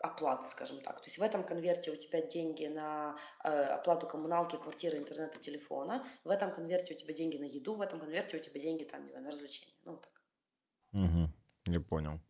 [0.00, 1.00] оплаты, скажем так.
[1.00, 3.14] То есть в этом конверте у тебя деньги на
[3.44, 6.02] э, оплату коммуналки, квартиры, интернета, телефона.
[6.24, 9.04] В этом конверте у тебя деньги на еду, в этом конверте у тебя деньги там,
[9.04, 9.74] не знаю, на развлечения.
[9.84, 10.22] Ну, вот так.
[10.92, 11.28] Угу,
[11.66, 12.20] я понял.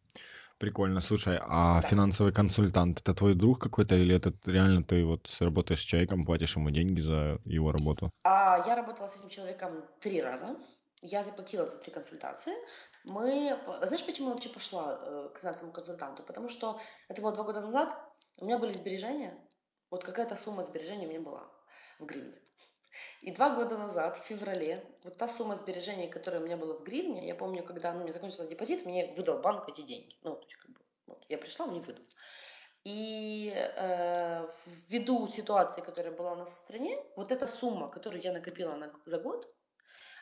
[0.61, 1.01] Прикольно.
[1.01, 5.85] Слушай, а финансовый консультант это твой друг какой-то или это реально ты вот работаешь с
[5.85, 8.11] человеком, платишь ему деньги за его работу?
[8.25, 10.55] А, я работала с этим человеком три раза.
[11.01, 12.53] Я заплатила за три консультации.
[13.05, 16.23] Мы, знаешь, почему я вообще пошла э, к финансовому консультанту?
[16.25, 17.97] Потому что это было два года назад.
[18.39, 19.33] У меня были сбережения.
[19.91, 21.51] Вот какая-то сумма сбережений у меня была
[21.99, 22.39] в гривне.
[23.21, 26.83] И два года назад, в феврале, вот та сумма сбережений, которая у меня была в
[26.83, 30.17] гривне, я помню, когда ну, у меня закончился депозит, мне выдал банк эти деньги.
[30.23, 32.05] Ну, то есть, как бы, вот, я пришла, мне выдал.
[32.85, 34.47] И э,
[34.89, 38.93] ввиду ситуации, которая была у нас в стране, вот эта сумма, которую я накопила на,
[39.05, 39.55] за год,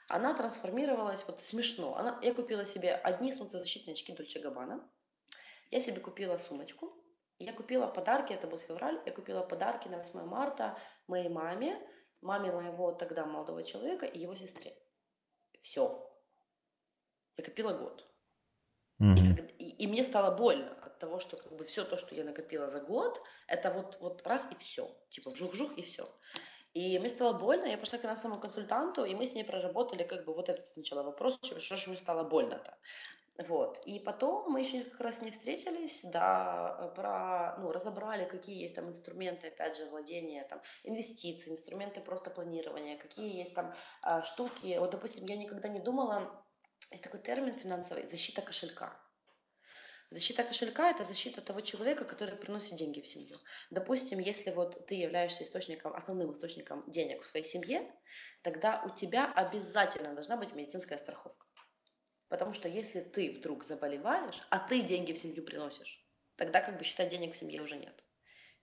[0.09, 1.97] она трансформировалась, вот смешно.
[1.97, 4.83] Она, я купила себе одни солнцезащитные очки Дольче Габбана,
[5.71, 6.97] я себе купила сумочку,
[7.39, 11.79] я купила подарки, это был февраль, я купила подарки на 8 марта моей маме,
[12.21, 14.77] маме моего тогда молодого человека и его сестре.
[15.61, 16.05] Все.
[17.37, 18.05] Я копила год.
[19.01, 19.13] Угу.
[19.13, 22.15] И, как, и, и мне стало больно от того, что как бы все то, что
[22.15, 24.91] я накопила за год, это вот, вот раз и все.
[25.11, 26.09] Типа вжух-вжух и все.
[26.75, 30.25] И мне стало больно, я пошла к финансовому консультанту, и мы с ней проработали как
[30.25, 32.77] бы вот этот сначала вопрос, что, что же мне стало больно-то.
[33.39, 33.81] Вот.
[33.87, 38.89] И потом мы еще несколько раз не встретились, да, про, ну, разобрали, какие есть там
[38.89, 43.73] инструменты, опять же, владения, там, инвестиций, инструменты просто планирования, какие есть там
[44.03, 44.77] а, штуки.
[44.79, 46.45] Вот, допустим, я никогда не думала,
[46.91, 49.01] есть такой термин финансовый, защита кошелька.
[50.11, 53.37] Защита кошелька– это защита того человека, который приносит деньги в семью.
[53.71, 57.89] Допустим, если вот ты являешься источником, основным источником денег в своей семье,
[58.43, 61.47] тогда у тебя обязательно должна быть медицинская страховка.
[62.29, 66.05] Потому что если ты вдруг заболеваешь, а ты деньги в семью приносишь,
[66.37, 68.05] тогда как бы считать денег в семье уже нет.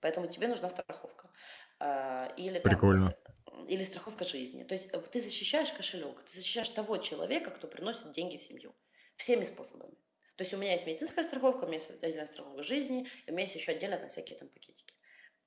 [0.01, 1.31] Поэтому тебе нужна страховка.
[1.79, 3.11] А, или, Прикольно.
[3.45, 4.63] там, или страховка жизни.
[4.63, 8.75] То есть ты защищаешь кошелек, ты защищаешь того человека, кто приносит деньги в семью.
[9.15, 9.95] Всеми способами.
[10.35, 13.43] То есть у меня есть медицинская страховка, у меня есть отдельная страховка жизни, у меня
[13.43, 14.93] есть еще отдельно там всякие там пакетики.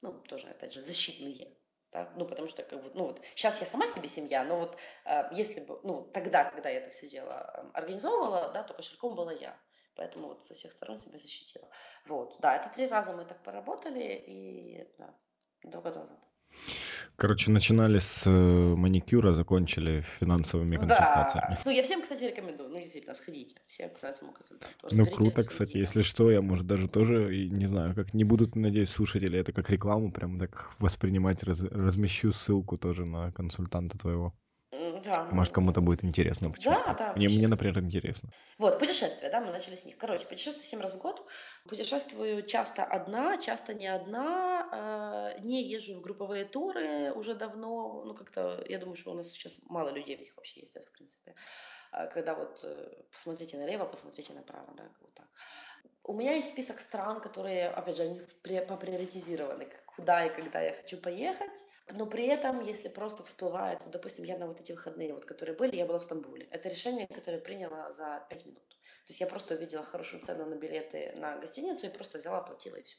[0.01, 1.55] Ну, тоже, опять же, защитные.
[1.93, 2.13] Да?
[2.17, 4.77] Ну, потому что, как бы, ну, вот, сейчас я сама себе семья, но вот
[5.07, 9.15] э, если бы, ну, тогда, когда я это все дело э, организовывала, да, то кошельком
[9.15, 9.59] была я.
[9.95, 11.69] Поэтому вот со всех сторон себя защитила.
[12.07, 15.15] Вот, да, это три раза мы так поработали, и, да,
[15.65, 16.19] два года назад.
[17.19, 21.57] Короче, начинали с э, маникюра, закончили финансовыми консультациями.
[21.57, 24.77] Да, ну я всем, кстати, рекомендую, ну действительно, сходите, все к финансовому консультанту.
[24.93, 28.55] Ну, круто, кстати, если что, я, может, даже тоже, и не знаю, как не будут,
[28.55, 34.33] надеюсь, слушатели это как рекламу прям так воспринимать, раз- размещу ссылку тоже на консультанта твоего.
[35.05, 36.97] Да, Может, кому-то будет интересно да, почитать.
[36.97, 38.31] да, Мне, мне, например, интересно.
[38.59, 39.97] Вот, путешествия, да, мы начали с них.
[39.99, 41.27] Короче, путешествую 7 раз в год.
[41.69, 45.35] Путешествую часто одна, часто не одна.
[45.37, 48.05] э, Не езжу в групповые туры уже давно.
[48.05, 50.93] Ну, как-то, я думаю, что у нас сейчас мало людей в них вообще ездят, в
[50.93, 51.35] принципе.
[51.91, 55.27] А Когда вот э, посмотрите налево, посмотрите направо, да, вот так.
[56.09, 60.73] У меня есть список стран, которые, опять же, они при- поприоритизированы, куда и когда я
[60.73, 61.63] хочу поехать.
[61.91, 65.55] Но при этом, если просто всплывает, вот, допустим, я на вот эти выходные, вот, которые
[65.55, 66.47] были, я была в Стамбуле.
[66.51, 68.67] Это решение, которое приняла за 5 минут.
[68.71, 72.77] То есть я просто увидела хорошую цену на билеты на гостиницу и просто взяла, оплатила
[72.77, 72.97] и все.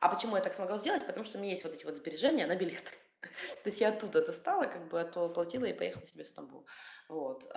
[0.00, 1.06] А почему я так смогла сделать?
[1.06, 2.98] Потому что у меня есть вот эти вот сбережения на билет.
[3.62, 6.66] То есть я оттуда достала, как бы, а то платила и поехала себе в Стамбул.
[7.08, 7.48] Вот.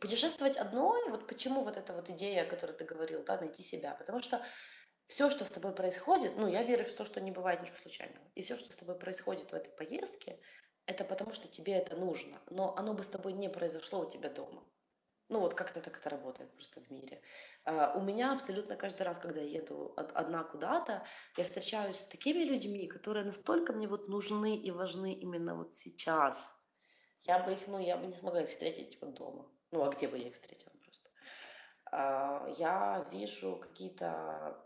[0.00, 3.94] Путешествовать одной, вот почему вот эта вот идея, о которой ты говорил, да, найти себя.
[3.94, 4.42] Потому что
[5.06, 8.24] все, что с тобой происходит, ну, я верю в то, что не бывает ничего случайного.
[8.34, 10.40] И все, что с тобой происходит в этой поездке,
[10.86, 12.40] это потому что тебе это нужно.
[12.48, 14.64] Но оно бы с тобой не произошло у тебя дома.
[15.28, 17.22] Ну, вот как-то так это работает просто в мире.
[17.64, 22.42] Uh, у меня абсолютно каждый раз, когда я еду одна куда-то, я встречаюсь с такими
[22.42, 26.52] людьми, которые настолько мне вот нужны и важны именно вот сейчас.
[27.20, 29.48] Я бы их, ну, я бы не смогла их встретить вот дома.
[29.72, 31.10] Ну, а где бы я их встретила просто?
[31.92, 34.56] Uh, я вижу какие-то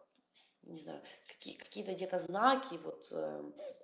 [0.67, 3.43] не знаю, какие, какие-то где-то знаки, вот, э,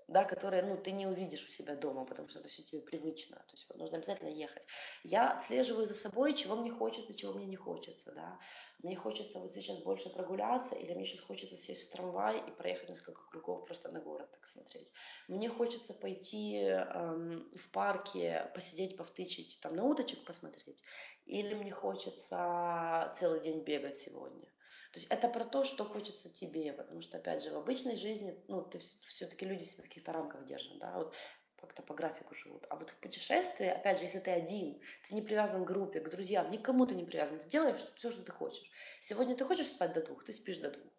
[0.09, 3.37] да, которые, ну, ты не увидишь у себя дома, потому что это все тебе привычно,
[3.37, 4.67] то есть вот, нужно обязательно ехать.
[5.05, 8.39] Я отслеживаю за собой, чего мне хочется, чего мне не хочется, да.
[8.83, 12.89] Мне хочется вот сейчас больше прогуляться, или мне сейчас хочется сесть в трамвай и проехать
[12.89, 14.93] несколько кругов просто на город так смотреть.
[15.29, 20.83] Мне хочется пойти эм, в парке, посидеть, повтычить, там, на уточек посмотреть,
[21.27, 24.50] или мне хочется целый день бегать сегодня.
[24.93, 28.35] То есть это про то, что хочется тебе, потому что, опять же, в обычной жизни,
[28.49, 31.15] ну, ты все-таки люди себя в каких-то рамках держат, да, вот
[31.61, 32.67] как-то по графику живут.
[32.71, 36.09] А вот в путешествии, опять же, если ты один, ты не привязан к группе, к
[36.09, 38.71] друзьям, никому ты не привязан, ты делаешь все, что ты хочешь.
[39.01, 40.93] Сегодня ты хочешь спать до двух, ты спишь до двух.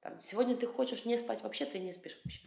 [0.00, 2.42] Там, сегодня ты хочешь не спать вообще, ты не спишь вообще.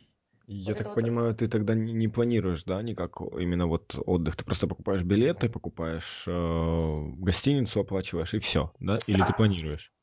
[0.48, 1.40] Я вот так понимаю, вот...
[1.40, 4.36] ты тогда не, не планируешь, да, никак именно вот отдых.
[4.36, 8.98] Ты просто покупаешь билеты, покупаешь э, гостиницу, оплачиваешь и все, да?
[9.08, 9.94] Или ты планируешь?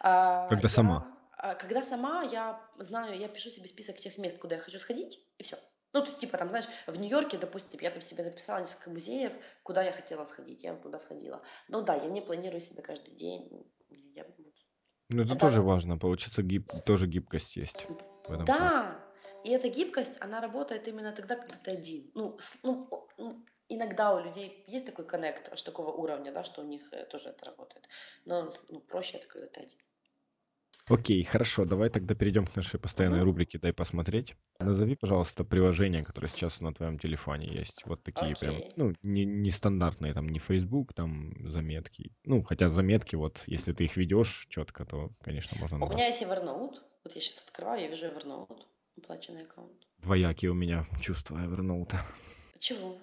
[0.00, 1.18] А, Когда я, сама?
[1.36, 5.20] а, когда сама, я знаю, я пишу себе список тех мест, куда я хочу сходить,
[5.38, 5.56] и все.
[5.94, 9.32] Ну, то есть, типа, там, знаешь, в Нью-Йорке, допустим, я там себе написала несколько музеев,
[9.62, 11.42] куда я хотела сходить, я туда сходила.
[11.68, 13.66] Ну да, я не планирую себе каждый день.
[14.14, 14.26] Я,
[15.10, 16.70] ну, это, это тоже важно, получится, гиб...
[16.84, 17.86] тоже гибкость есть.
[18.24, 19.44] В этом да, плане.
[19.44, 22.10] и эта гибкость, она работает именно тогда, когда ты один.
[22.14, 26.64] Ну, ну, ну иногда у людей есть такой коннект аж такого уровня, да, что у
[26.64, 27.88] них э, тоже это работает.
[28.26, 29.78] Но ну, проще это, когда ты один.
[30.88, 34.34] Окей, хорошо, давай тогда перейдем к нашей постоянной рубрике «Дай посмотреть».
[34.58, 37.82] Назови, пожалуйста, приложения, которые сейчас на твоем телефоне есть.
[37.84, 42.12] Вот такие прям, ну, не, не стандартные, там, не Facebook, там, заметки.
[42.24, 45.84] Ну, хотя заметки, вот, если ты их ведешь четко, то, конечно, можно...
[45.84, 46.76] У меня есть Evernote.
[47.04, 48.62] Вот я сейчас открываю, я вижу Evernote,
[48.96, 49.86] оплаченный аккаунт.
[49.98, 51.96] Двоякие у меня чувства Evernote.
[52.58, 52.98] Чего?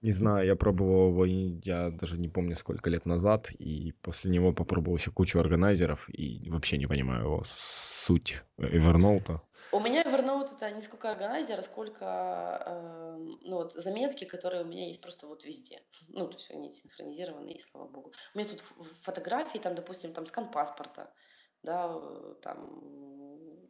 [0.00, 4.52] Не знаю, я пробовал его, я даже не помню, сколько лет назад, и после него
[4.52, 9.40] попробовал еще кучу органайзеров, и вообще не понимаю его суть Evernote.
[9.70, 14.66] У меня Evernote это не сколько органайзер, а сколько э, ну, вот, заметки, которые у
[14.66, 15.82] меня есть просто вот везде.
[16.08, 18.12] Ну, то есть они синхронизированы, и слава богу.
[18.34, 21.12] У меня тут фотографии, там, допустим, там скан паспорта,
[21.62, 21.92] да,
[22.42, 22.56] там,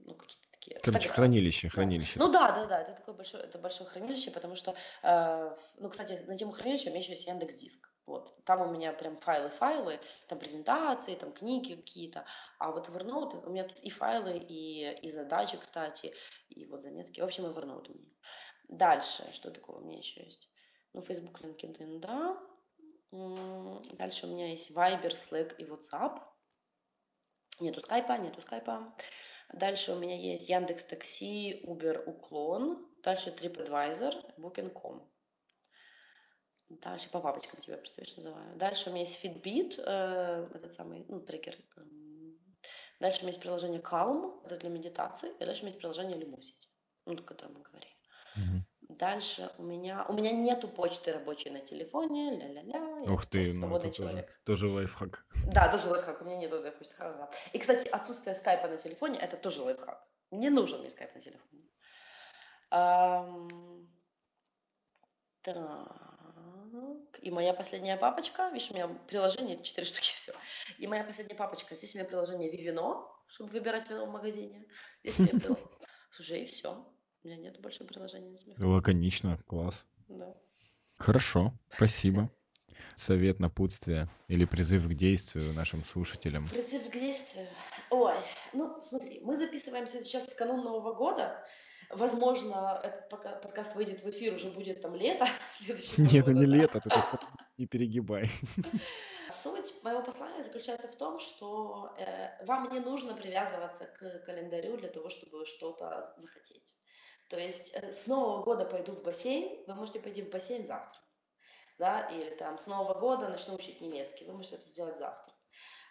[0.04, 0.92] ну, какие-то такие.
[0.92, 2.18] Короче, хранилище, хранилище.
[2.18, 6.24] Ну да, да, да, это такое большое, это большое хранилище, потому что, э, ну, кстати,
[6.26, 7.90] на тему хранилища у меня еще есть Яндекс Диск.
[8.06, 8.34] Вот.
[8.44, 12.24] Там у меня прям файлы-файлы, там презентации, там книги какие-то.
[12.58, 16.14] А вот Evernote, у меня тут и файлы, и, и задачи, кстати,
[16.48, 17.20] и вот заметки.
[17.20, 18.20] В общем, Evernote у меня есть.
[18.68, 20.48] Дальше, что такого у меня еще есть?
[20.94, 22.38] Ну, Facebook, LinkedIn, да.
[23.10, 26.20] Дальше у меня есть Viber, Slack и WhatsApp.
[27.60, 28.94] Нету скайпа, нету скайпа.
[29.52, 32.86] Дальше у меня есть Яндекс Такси, Uber, Уклон.
[33.02, 35.10] Дальше TripAdvisor, Booking.com.
[36.68, 38.56] Дальше по папочкам тебя просто называю.
[38.56, 41.56] Дальше у меня есть Fitbit, э, этот самый, ну, трекер.
[43.00, 45.32] Дальше у меня есть приложение Calm, это для медитации.
[45.40, 46.68] И дальше у меня есть приложение Lumosity,
[47.06, 47.96] ну, о котором мы говорили.
[48.36, 48.67] Угу.
[48.98, 53.12] Дальше у меня, у меня нету почты рабочей на телефоне, ля-ля-ля.
[53.12, 54.26] Ух ты, ну это человек.
[54.44, 55.24] Тоже, тоже лайфхак.
[55.52, 56.96] Да, тоже лайфхак, у меня нету почты.
[57.52, 60.04] И, кстати, отсутствие скайпа на телефоне, это тоже лайфхак.
[60.32, 61.62] Не нужен мне скайп на телефоне.
[62.72, 63.86] Um,
[65.42, 65.56] так.
[67.22, 70.32] И моя последняя папочка, видишь, у меня приложение 4 штуки, все.
[70.78, 74.66] И моя последняя папочка, здесь у меня приложение Vivino, чтобы выбирать вино в магазине.
[75.04, 75.78] Здесь у меня приложение.
[76.10, 76.84] Слушай, и все.
[77.24, 78.68] У меня нет больше приложений на телефоне.
[78.68, 79.74] Лаконично, класс.
[80.08, 80.34] Да.
[80.96, 82.30] Хорошо, спасибо.
[82.96, 86.48] Совет, напутствие или призыв к действию нашим слушателям?
[86.48, 87.46] Призыв к действию?
[87.90, 88.16] Ой,
[88.52, 91.44] ну смотри, мы записываемся сейчас в канун Нового года.
[91.90, 96.38] Возможно, этот подкаст выйдет в эфир, уже будет там лето следующего Нет, года.
[96.38, 97.20] не лето, ты так
[97.56, 98.28] не перегибай.
[99.30, 104.88] Суть моего послания заключается в том, что э, вам не нужно привязываться к календарю для
[104.88, 106.77] того, чтобы что-то захотеть.
[107.28, 110.98] То есть э, с Нового года пойду в бассейн, вы можете пойти в бассейн завтра.
[111.78, 115.32] Да, или там с Нового года начну учить немецкий, вы можете это сделать завтра.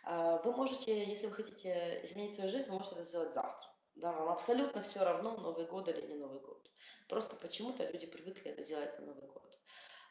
[0.03, 3.69] А, вы можете, если вы хотите изменить свою жизнь, вы можете это сделать завтра.
[3.95, 6.69] Да, вам абсолютно все равно, Новый год или не Новый год.
[7.07, 9.59] Просто почему-то люди привыкли это делать на Новый год.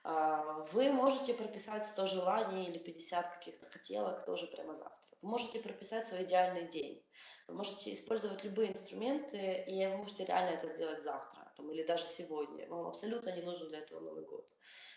[0.03, 5.17] А, вы можете прописать 100 желаний или 50 каких-то хотелок тоже прямо завтра.
[5.21, 7.05] Вы можете прописать свой идеальный день.
[7.49, 12.69] Можете использовать любые инструменты, и вы можете реально это сделать завтра там, или даже сегодня.
[12.69, 14.47] Вам абсолютно не нужен для этого Новый год.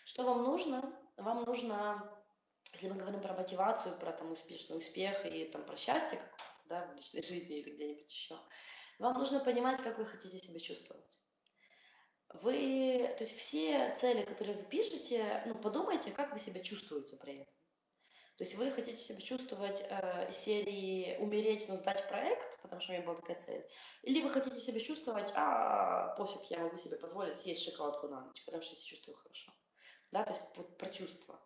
[0.04, 0.98] Что вам нужно?
[1.16, 2.12] Вам нужно,
[2.72, 6.20] если мы говорим про мотивацию, про там успешный успех и там про счастье
[6.66, 8.36] да, в личной жизни или где-нибудь еще,
[8.98, 11.20] вам нужно понимать, как вы хотите себя чувствовать.
[12.34, 17.40] Вы, то есть все цели, которые вы пишете, ну, подумайте, как вы себя чувствуете при
[17.40, 17.54] этом.
[18.40, 22.94] То есть вы хотите себя чувствовать э, серии умереть, но сдать проект, потому что у
[22.94, 23.62] меня была такая цель,
[24.00, 28.42] или вы хотите себя чувствовать, а, пофиг, я могу себе позволить съесть шоколадку на ночь,
[28.46, 29.52] потому что я себя чувствую хорошо.
[30.10, 31.38] Да, то есть вот про чувства.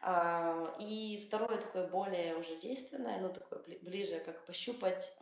[0.00, 5.16] А, и второе такое более уже действенное, ну такое ближе, как пощупать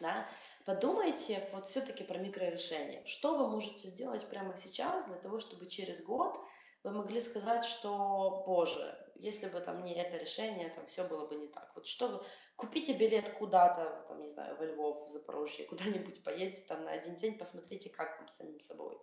[0.00, 0.28] да,
[0.66, 3.04] подумайте вот все-таки про микрорешения.
[3.06, 6.38] Что вы можете сделать прямо сейчас для того, чтобы через год
[6.84, 11.36] вы могли сказать, что, боже, если бы там не это решение, там все было бы
[11.36, 11.70] не так.
[11.74, 12.20] Вот что вы,
[12.56, 17.16] купите билет куда-то, там, не знаю, во Львов, в Запорожье, куда-нибудь поедете там на один
[17.16, 18.98] день, посмотрите, как вам самим собой.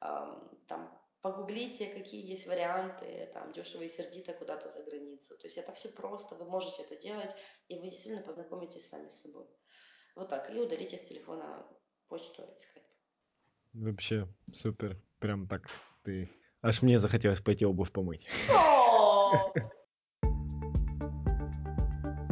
[0.00, 5.36] Там, погуглите, какие есть варианты, там, дешево и сердито куда-то за границу.
[5.38, 7.34] То есть это все просто, вы можете это делать,
[7.68, 9.46] и вы действительно познакомитесь сами с собой.
[10.14, 10.54] Вот так.
[10.54, 11.66] И удалите с телефона
[12.08, 12.84] почту и скайп.
[13.72, 15.00] Вообще супер.
[15.18, 15.62] Прям так
[16.04, 16.30] ты...
[16.62, 18.26] Аж мне захотелось пойти обувь помыть.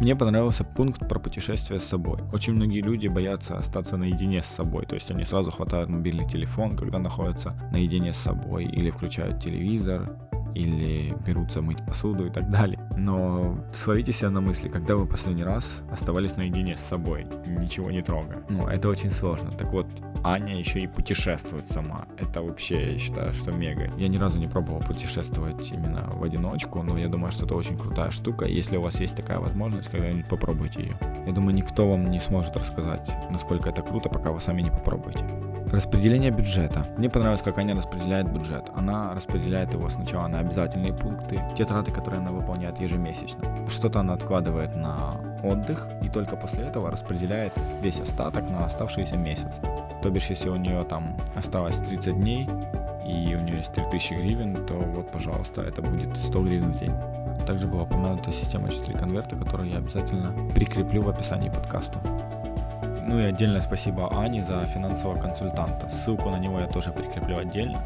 [0.03, 2.19] Мне понравился пункт про путешествие с собой.
[2.33, 6.77] Очень многие люди боятся остаться наедине с собой, то есть они сразу хватают мобильный телефон,
[6.77, 10.11] когда находятся наедине с собой, или включают телевизор,
[10.55, 12.79] или берутся мыть посуду и так далее.
[12.97, 18.03] Но словите себя на мысли, когда вы последний раз оставались наедине с собой, ничего не
[18.03, 18.43] трогая.
[18.49, 19.51] Ну, это очень сложно.
[19.53, 19.87] Так вот,
[20.25, 22.07] Аня еще и путешествует сама.
[22.19, 23.91] Это вообще, я считаю, что мега.
[23.97, 27.79] Я ни разу не пробовал путешествовать именно в одиночку, но я думаю, что это очень
[27.79, 28.47] крутая штука.
[28.47, 30.97] Если у вас есть такая возможность, когда-нибудь попробуйте ее.
[31.27, 35.25] Я думаю, никто вам не сможет рассказать, насколько это круто, пока вы сами не попробуете.
[35.73, 36.87] Распределение бюджета.
[36.99, 38.71] Мне понравилось, как Аня распределяет бюджет.
[38.75, 43.67] Она распределяет его сначала на обязательные пункты, те траты, которые она выполняет ежемесячно.
[43.71, 49.51] Что-то она откладывает на отдых и только после этого распределяет весь остаток на оставшийся месяц.
[50.03, 52.51] То бишь, если у нее там осталось 30 дней
[53.07, 56.93] и у нее есть 3000 гривен, то вот, пожалуйста, это будет 100 гривен в день.
[57.47, 61.99] Также была упомянута система 4 конверта, которую я обязательно прикреплю в описании подкасту.
[63.05, 65.89] Ну и отдельное спасибо Ане за финансового консультанта.
[65.89, 67.79] Ссылку на него я тоже прикреплю отдельно.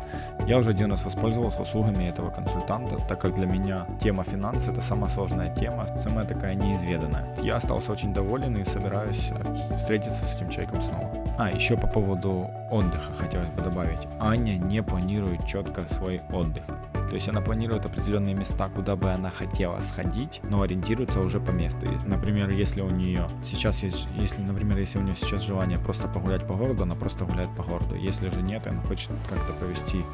[0.47, 4.81] Я уже один раз воспользовался услугами этого консультанта, так как для меня тема финансы это
[4.83, 7.35] самая сложная тема, самая такая неизведанная.
[7.43, 9.31] Я остался очень доволен и собираюсь
[9.77, 11.26] встретиться с этим человеком снова.
[11.39, 14.09] А, еще по поводу отдыха хотелось бы добавить.
[14.18, 16.64] Аня не планирует четко свой отдых.
[17.09, 21.51] То есть она планирует определенные места, куда бы она хотела сходить, но ориентируется уже по
[21.51, 21.87] месту.
[22.05, 26.47] Например, если у нее сейчас есть, если, например, если у нее сейчас желание просто погулять
[26.47, 27.95] по городу, она просто гуляет по городу.
[27.95, 30.05] Если же нет, она хочет как-то провести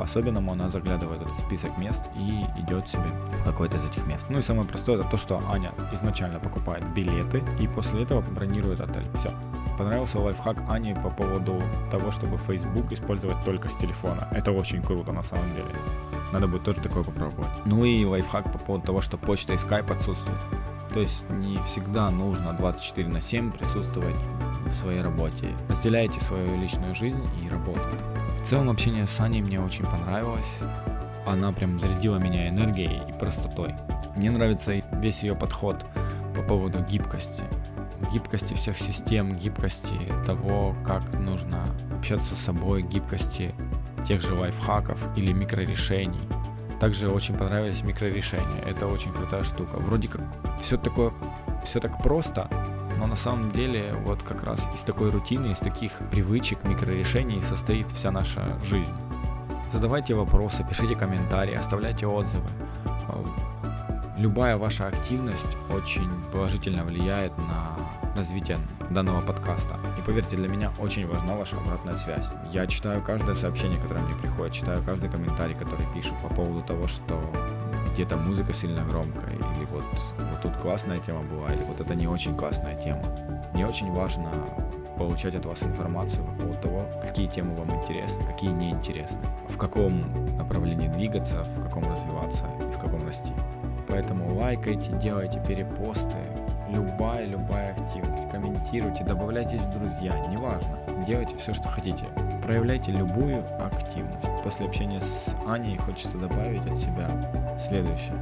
[0.00, 3.04] по-особенному, она заглядывает в этот список мест и идет себе
[3.40, 4.24] в какое-то из этих мест.
[4.30, 8.80] Ну и самое простое это то, что Аня изначально покупает билеты и после этого бронирует
[8.80, 9.04] отель.
[9.14, 9.34] Все.
[9.76, 14.26] Понравился лайфхак Ани по поводу того, чтобы Facebook использовать только с телефона.
[14.30, 15.74] Это очень круто на самом деле.
[16.32, 17.50] Надо будет тоже такое попробовать.
[17.66, 20.40] Ну и лайфхак по поводу того, что почта и скайп отсутствуют.
[20.94, 24.16] То есть не всегда нужно 24 на 7 присутствовать
[24.64, 25.54] в своей работе.
[25.68, 27.80] Разделяйте свою личную жизнь и работу.
[28.40, 30.58] В целом общение с Аней мне очень понравилось.
[31.26, 33.74] Она прям зарядила меня энергией и простотой.
[34.16, 35.84] Мне нравится весь ее подход
[36.34, 37.44] по поводу гибкости.
[38.10, 39.94] Гибкости всех систем, гибкости
[40.26, 41.66] того, как нужно
[41.96, 43.54] общаться с собой, гибкости
[44.08, 46.26] тех же лайфхаков или микрорешений.
[46.80, 48.62] Также очень понравились микрорешения.
[48.66, 49.76] Это очень крутая штука.
[49.76, 50.22] Вроде как
[50.60, 51.12] все такое,
[51.62, 52.48] все так просто,
[53.00, 57.90] но на самом деле вот как раз из такой рутины, из таких привычек, микрорешений состоит
[57.90, 58.92] вся наша жизнь.
[59.72, 62.50] Задавайте вопросы, пишите комментарии, оставляйте отзывы.
[64.18, 67.74] Любая ваша активность очень положительно влияет на
[68.14, 68.58] развитие
[68.90, 69.80] данного подкаста.
[69.98, 72.28] И поверьте, для меня очень важна ваша обратная связь.
[72.52, 76.86] Я читаю каждое сообщение, которое мне приходит, читаю каждый комментарий, который пишут по поводу того,
[76.86, 77.18] что
[78.00, 79.84] где-то музыка сильно громкая, или вот,
[80.16, 83.02] вот тут классная тема была, или вот это не очень классная тема.
[83.52, 84.30] Мне очень важно
[84.96, 89.18] получать от вас информацию по поводу того, какие темы вам интересны, какие не интересны,
[89.50, 90.02] в каком
[90.38, 93.34] направлении двигаться, в каком развиваться и в каком расти.
[93.86, 96.16] Поэтому лайкайте, делайте перепосты,
[96.70, 98.30] любая, любая активность.
[98.30, 100.78] Комментируйте, добавляйтесь в друзья, неважно.
[101.06, 102.06] Делайте все, что хотите.
[102.42, 104.29] Проявляйте любую активность.
[104.42, 108.14] После общения с Аней хочется добавить от себя следующее.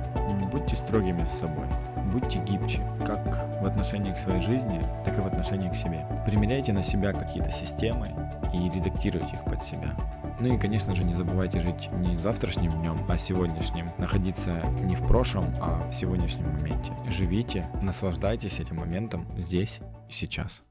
[0.50, 1.66] Будьте строгими с собой.
[2.12, 3.26] Будьте гибче, как
[3.60, 6.06] в отношении к своей жизни, так и в отношении к себе.
[6.24, 8.14] Примеряйте на себя какие-то системы
[8.52, 9.94] и редактируйте их под себя.
[10.40, 13.90] Ну и, конечно же, не забывайте жить не завтрашним днем, а сегодняшним.
[13.98, 16.92] Находиться не в прошлом, а в сегодняшнем моменте.
[17.08, 20.62] Живите, наслаждайтесь этим моментом здесь и сейчас.